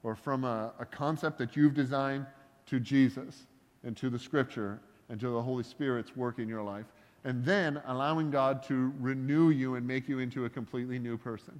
or 0.03 0.15
from 0.15 0.43
a, 0.43 0.71
a 0.79 0.85
concept 0.85 1.38
that 1.39 1.55
you've 1.55 1.73
designed 1.73 2.25
to 2.67 2.79
Jesus 2.79 3.47
and 3.83 3.97
to 3.97 4.09
the 4.09 4.19
scripture 4.19 4.79
and 5.09 5.19
to 5.19 5.29
the 5.29 5.41
Holy 5.41 5.63
Spirit's 5.63 6.15
work 6.15 6.39
in 6.39 6.47
your 6.47 6.63
life. 6.63 6.85
And 7.25 7.43
then 7.43 7.81
allowing 7.88 8.29
God 8.29 8.63
to 8.63 8.93
renew 8.99 9.49
you 9.49 9.75
and 9.75 9.85
make 9.85 10.07
you 10.07 10.19
into 10.19 10.45
a 10.45 10.49
completely 10.49 10.99
new 10.99 11.17
person. 11.17 11.59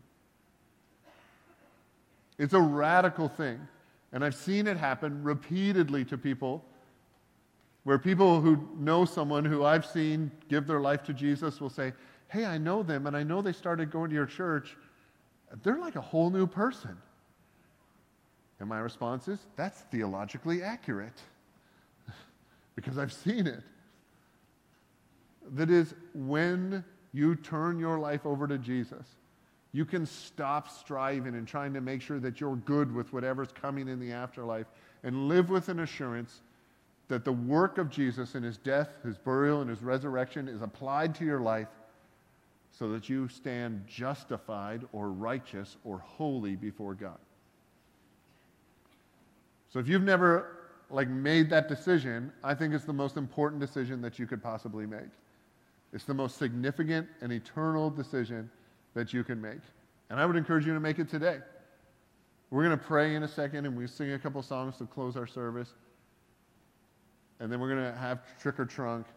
It's 2.38 2.54
a 2.54 2.62
radical 2.62 3.28
thing. 3.28 3.60
And 4.13 4.23
I've 4.23 4.36
seen 4.36 4.67
it 4.67 4.78
happen 4.78 5.23
repeatedly 5.23 6.06
to 6.06 6.17
people 6.17 6.63
where 7.84 7.97
people 7.97 8.41
who 8.41 8.67
know 8.78 9.06
someone 9.06 9.43
who 9.43 9.63
I've 9.63 9.86
seen 9.86 10.32
give 10.49 10.67
their 10.67 10.80
life 10.80 11.04
to 11.04 11.13
Jesus 11.13 11.60
will 11.60 11.69
say, 11.69 11.93
Hey, 12.28 12.45
I 12.45 12.58
know 12.58 12.82
them, 12.82 13.08
and 13.08 13.15
I 13.15 13.23
know 13.23 13.41
they 13.41 13.54
started 13.54 13.91
going 13.91 14.10
to 14.10 14.15
your 14.15 14.25
church. 14.25 14.75
They're 15.63 15.78
like 15.78 15.95
a 15.95 16.01
whole 16.01 16.30
new 16.30 16.47
person. 16.47 16.97
And 18.60 18.69
my 18.69 18.80
response 18.80 19.28
is, 19.28 19.39
that's 19.56 19.82
theologically 19.82 20.63
accurate 20.63 21.21
because 22.75 22.97
I've 22.97 23.13
seen 23.13 23.47
it. 23.47 23.63
That 25.53 25.69
is, 25.69 25.93
when 26.13 26.84
you 27.13 27.36
turn 27.36 27.79
your 27.79 27.99
life 27.99 28.25
over 28.25 28.47
to 28.47 28.58
Jesus, 28.58 29.05
you 29.71 29.86
can 29.86 30.05
stop 30.05 30.69
striving 30.69 31.36
and 31.36 31.47
trying 31.47 31.73
to 31.73 31.81
make 31.81 32.01
sure 32.01 32.19
that 32.19 32.39
you're 32.39 32.55
good 32.55 32.93
with 32.93 33.12
whatever's 33.13 33.51
coming 33.51 33.88
in 33.88 33.99
the 33.99 34.12
afterlife 34.12 34.67
and 35.03 35.27
live 35.27 35.49
with 35.49 35.69
an 35.69 35.81
assurance 35.81 36.41
that 37.08 37.23
the 37.23 37.31
work 37.31 37.77
of 37.77 37.89
Jesus 37.89 38.36
in 38.36 38.43
his 38.43 38.58
death, 38.58 38.97
his 39.03 39.17
burial, 39.17 39.62
and 39.62 39.69
his 39.69 39.81
resurrection 39.81 40.47
is 40.47 40.62
applied 40.62 41.13
to 41.15 41.25
your 41.25 41.41
life 41.41 41.67
so 42.71 42.89
that 42.89 43.08
you 43.08 43.27
stand 43.27 43.86
justified 43.88 44.84
or 44.91 45.12
righteous 45.12 45.77
or 45.84 45.99
holy 45.99 46.55
before 46.55 46.93
God. 46.93 47.19
So 49.71 49.79
if 49.79 49.88
you've 49.88 50.03
never 50.03 50.55
like 50.89 51.10
made 51.10 51.49
that 51.49 51.67
decision, 51.67 52.31
I 52.43 52.53
think 52.53 52.73
it's 52.73 52.86
the 52.86 52.93
most 52.93 53.17
important 53.17 53.62
decision 53.62 54.01
that 54.01 54.19
you 54.19 54.25
could 54.25 54.41
possibly 54.41 54.86
make. 54.86 55.10
It's 55.95 56.03
the 56.03 56.13
most 56.13 56.38
significant 56.38 57.08
and 57.21 57.31
eternal 57.31 57.89
decision 57.89 58.49
that 58.95 59.13
you 59.13 59.23
can 59.23 59.41
make. 59.41 59.62
And 60.10 60.19
I 60.19 60.25
would 60.25 60.36
encourage 60.36 60.67
you 60.67 60.73
to 60.73 60.79
make 60.81 60.99
it 60.99 61.10
today. 61.10 61.38
We're 62.49 62.65
going 62.65 62.77
to 62.77 62.84
pray 62.84 63.15
in 63.15 63.23
a 63.23 63.27
second 63.29 63.65
and 63.65 63.77
we 63.77 63.88
sing 63.88 64.12
a 64.12 64.19
couple 64.19 64.41
songs 64.43 64.75
to 64.77 64.86
close 64.86 65.15
our 65.15 65.25
service. 65.25 65.69
And 67.39 67.49
then 67.49 67.62
we're 67.62 67.69
going 67.69 67.93
to 67.93 67.97
have 67.97 68.19
trick 68.41 68.60
or 68.60 68.65
trunk. 68.65 69.08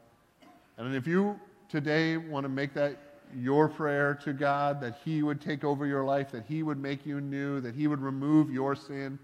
And 0.76 0.94
if 0.94 1.04
you 1.04 1.38
today 1.68 2.16
want 2.16 2.44
to 2.44 2.48
make 2.48 2.74
that 2.74 2.96
your 3.36 3.68
prayer 3.68 4.14
to 4.22 4.32
God, 4.32 4.80
that 4.80 5.00
He 5.04 5.24
would 5.24 5.40
take 5.40 5.64
over 5.64 5.84
your 5.84 6.04
life, 6.04 6.30
that 6.30 6.46
He 6.46 6.62
would 6.62 6.78
make 6.78 7.04
you 7.04 7.20
new, 7.20 7.60
that 7.60 7.74
He 7.74 7.88
would 7.88 8.00
remove 8.00 8.52
your 8.52 8.76
sin, 8.76 9.18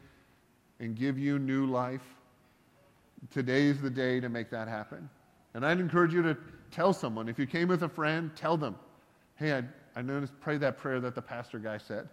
and 0.81 0.97
give 0.97 1.21
you 1.21 1.39
new 1.39 1.67
life, 1.67 2.03
today's 3.31 3.81
the 3.81 3.91
day 3.91 4.19
to 4.19 4.29
make 4.29 4.51
that 4.51 4.67
happen. 4.67 5.09
And 5.55 5.65
I'd 5.65 5.79
encourage 5.79 6.13
you 6.13 6.23
to 6.23 6.37
tell 6.75 6.93
someone. 6.93 7.29
If 7.29 7.39
you 7.39 7.47
came 7.47 7.69
with 7.69 7.85
a 7.85 7.89
friend, 7.89 8.31
tell 8.35 8.57
them, 8.57 8.77
hey, 9.37 9.55
I, 9.55 9.63
I 9.97 10.03
noticed, 10.03 10.33
pray 10.41 10.57
that 10.59 10.77
prayer 10.77 11.01
that 11.01 11.15
the 11.15 11.23
pastor 11.23 11.59
guy 11.59 11.79
said. 11.79 12.09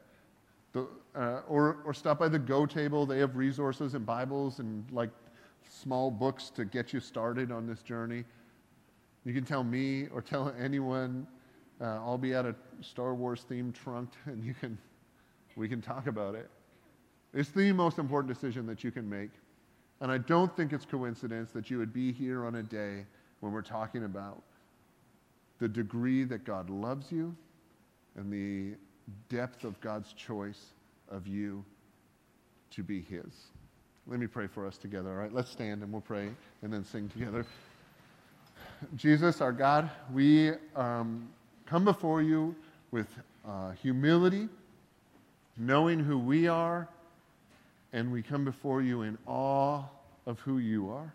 The, 0.73 0.87
uh, 1.15 1.41
or, 1.47 1.79
or 1.83 1.93
stop 1.93 2.19
by 2.19 2.29
the 2.29 2.39
Go 2.39 2.65
table. 2.65 3.05
They 3.05 3.19
have 3.19 3.35
resources 3.35 3.95
and 3.95 4.05
Bibles 4.05 4.59
and 4.59 4.85
like 4.91 5.09
small 5.67 6.11
books 6.11 6.49
to 6.51 6.63
get 6.63 6.93
you 6.93 6.99
started 6.99 7.51
on 7.51 7.65
this 7.65 7.81
journey. 7.81 8.23
You 9.25 9.33
can 9.33 9.43
tell 9.43 9.63
me 9.63 10.07
or 10.13 10.21
tell 10.21 10.53
anyone. 10.59 11.27
Uh, 11.81 11.85
I'll 11.85 12.17
be 12.17 12.33
at 12.33 12.45
a 12.45 12.55
Star 12.81 13.15
Wars 13.15 13.45
themed 13.49 13.73
trunk 13.73 14.11
and 14.25 14.45
you 14.45 14.53
can, 14.53 14.77
we 15.55 15.67
can 15.67 15.81
talk 15.81 16.07
about 16.07 16.35
it. 16.35 16.49
It's 17.33 17.49
the 17.49 17.71
most 17.71 17.97
important 17.97 18.33
decision 18.33 18.65
that 18.67 18.83
you 18.83 18.91
can 18.91 19.09
make. 19.09 19.31
And 20.01 20.11
I 20.11 20.17
don't 20.19 20.55
think 20.55 20.73
it's 20.73 20.85
coincidence 20.85 21.51
that 21.51 21.69
you 21.69 21.77
would 21.79 21.93
be 21.93 22.11
here 22.11 22.45
on 22.45 22.55
a 22.55 22.63
day 22.63 23.05
when 23.39 23.51
we're 23.51 23.61
talking 23.61 24.03
about 24.03 24.43
the 25.61 25.67
degree 25.67 26.23
that 26.23 26.43
God 26.43 26.71
loves 26.71 27.11
you 27.11 27.35
and 28.15 28.33
the 28.33 28.75
depth 29.29 29.63
of 29.63 29.79
God's 29.79 30.11
choice 30.13 30.59
of 31.07 31.27
you 31.27 31.63
to 32.71 32.81
be 32.81 32.99
His. 32.99 33.31
Let 34.07 34.19
me 34.19 34.25
pray 34.25 34.47
for 34.47 34.65
us 34.65 34.79
together, 34.79 35.11
all 35.11 35.17
right? 35.17 35.31
Let's 35.31 35.51
stand 35.51 35.83
and 35.83 35.91
we'll 35.91 36.01
pray 36.01 36.29
and 36.63 36.73
then 36.73 36.83
sing 36.83 37.09
together. 37.09 37.45
Jesus, 38.95 39.39
our 39.39 39.51
God, 39.51 39.91
we 40.11 40.53
um, 40.75 41.29
come 41.67 41.85
before 41.85 42.23
you 42.23 42.55
with 42.89 43.07
uh, 43.47 43.73
humility, 43.73 44.49
knowing 45.57 45.99
who 45.99 46.17
we 46.17 46.47
are, 46.47 46.89
and 47.93 48.11
we 48.11 48.23
come 48.23 48.43
before 48.43 48.81
you 48.81 49.03
in 49.03 49.15
awe 49.27 49.83
of 50.25 50.39
who 50.39 50.57
you 50.57 50.89
are. 50.89 51.13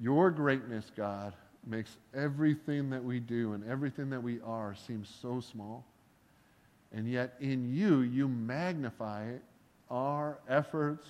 Your 0.00 0.32
greatness, 0.32 0.90
God, 0.96 1.34
makes 1.66 1.96
everything 2.14 2.90
that 2.90 3.02
we 3.02 3.20
do 3.20 3.52
and 3.52 3.68
everything 3.68 4.10
that 4.10 4.22
we 4.22 4.40
are 4.44 4.74
seem 4.74 5.04
so 5.04 5.40
small. 5.40 5.84
And 6.92 7.10
yet, 7.10 7.34
in 7.40 7.74
you, 7.74 8.00
you 8.00 8.28
magnify 8.28 9.32
our 9.90 10.38
efforts 10.48 11.06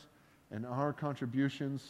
and 0.50 0.64
our 0.64 0.92
contributions. 0.92 1.84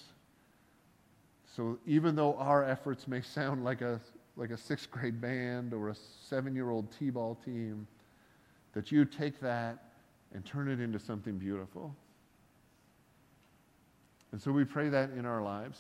So, 1.57 1.79
even 1.87 2.17
though 2.17 2.35
our 2.35 2.65
efforts 2.65 3.07
may 3.07 3.21
sound 3.21 3.65
like 3.65 3.83
a, 3.83 4.01
like 4.37 4.51
a 4.51 4.57
sixth 4.57 4.91
grade 4.91 5.21
band 5.21 5.73
or 5.73 5.91
a 5.91 5.95
seven 6.29 6.55
year 6.55 6.71
old 6.71 6.91
T 6.99 7.11
ball 7.11 7.37
team, 7.45 7.87
that 8.73 8.91
you 8.91 9.05
take 9.05 9.39
that 9.41 9.79
and 10.33 10.45
turn 10.45 10.69
it 10.69 10.81
into 10.81 10.99
something 10.99 11.39
beautiful. 11.39 11.95
And 14.33 14.43
so 14.43 14.51
we 14.51 14.65
pray 14.65 14.89
that 14.89 15.11
in 15.11 15.25
our 15.25 15.41
lives. 15.41 15.79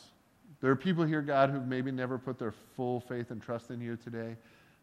There 0.61 0.71
are 0.71 0.77
people 0.77 1.05
here, 1.05 1.23
God, 1.23 1.51
who've 1.51 1.67
maybe 1.67 1.91
never 1.91 2.19
put 2.19 2.39
their 2.39 2.55
full 2.77 3.01
faith 3.01 3.31
and 3.31 3.43
trust 3.43 3.71
in 3.71 3.81
you 3.81 3.97
today. 3.97 4.37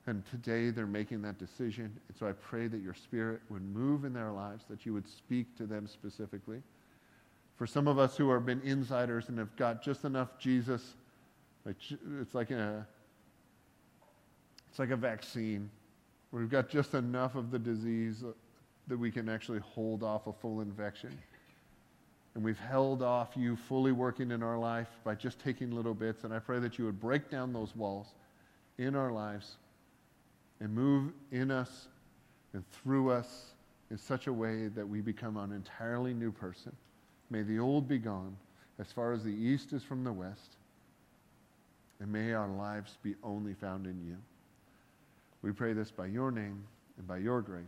And 0.07 0.23
today 0.25 0.71
they're 0.71 0.87
making 0.87 1.21
that 1.23 1.37
decision. 1.37 1.85
And 2.07 2.17
so 2.17 2.27
I 2.27 2.31
pray 2.33 2.67
that 2.67 2.81
your 2.81 2.93
spirit 2.93 3.41
would 3.49 3.63
move 3.63 4.03
in 4.03 4.13
their 4.13 4.31
lives, 4.31 4.65
that 4.69 4.85
you 4.85 4.93
would 4.93 5.07
speak 5.07 5.55
to 5.57 5.65
them 5.65 5.87
specifically. 5.87 6.61
For 7.55 7.67
some 7.67 7.87
of 7.87 7.99
us 7.99 8.17
who 8.17 8.31
have 8.31 8.45
been 8.45 8.61
insiders 8.61 9.29
and 9.29 9.37
have 9.37 9.55
got 9.55 9.83
just 9.83 10.03
enough 10.03 10.39
Jesus, 10.39 10.95
it's 11.65 12.33
like 12.33 12.49
a, 12.49 12.87
it's 14.69 14.79
like 14.79 14.89
a 14.89 14.95
vaccine. 14.95 15.69
We've 16.31 16.49
got 16.49 16.69
just 16.69 16.95
enough 16.95 17.35
of 17.35 17.51
the 17.51 17.59
disease 17.59 18.23
that 18.87 18.97
we 18.97 19.11
can 19.11 19.29
actually 19.29 19.59
hold 19.59 20.01
off 20.01 20.25
a 20.25 20.33
full 20.33 20.61
infection. 20.61 21.15
And 22.33 22.43
we've 22.43 22.59
held 22.59 23.01
off 23.01 23.29
you 23.35 23.55
fully 23.55 23.91
working 23.91 24.31
in 24.31 24.41
our 24.41 24.57
life 24.57 24.87
by 25.03 25.15
just 25.15 25.39
taking 25.39 25.71
little 25.71 25.93
bits. 25.93 26.23
And 26.23 26.33
I 26.33 26.39
pray 26.39 26.59
that 26.59 26.77
you 26.77 26.85
would 26.85 26.99
break 26.99 27.29
down 27.29 27.51
those 27.51 27.75
walls 27.75 28.07
in 28.77 28.95
our 28.95 29.11
lives 29.11 29.57
and 30.61 30.73
move 30.73 31.11
in 31.31 31.51
us 31.51 31.87
and 32.53 32.63
through 32.71 33.11
us 33.11 33.53
in 33.89 33.97
such 33.97 34.27
a 34.27 34.33
way 34.33 34.67
that 34.67 34.87
we 34.87 35.01
become 35.01 35.35
an 35.35 35.51
entirely 35.51 36.13
new 36.13 36.31
person. 36.31 36.73
May 37.29 37.41
the 37.41 37.59
old 37.59 37.87
be 37.87 37.97
gone 37.97 38.37
as 38.79 38.91
far 38.91 39.11
as 39.11 39.23
the 39.23 39.29
east 39.29 39.73
is 39.73 39.83
from 39.83 40.03
the 40.03 40.13
west. 40.13 40.55
And 41.99 42.11
may 42.11 42.33
our 42.33 42.47
lives 42.47 42.97
be 43.03 43.15
only 43.23 43.53
found 43.53 43.85
in 43.85 44.01
you. 44.07 44.17
We 45.41 45.51
pray 45.51 45.73
this 45.73 45.91
by 45.91 46.07
your 46.07 46.31
name 46.31 46.63
and 46.97 47.07
by 47.07 47.17
your 47.17 47.41
grace. 47.41 47.65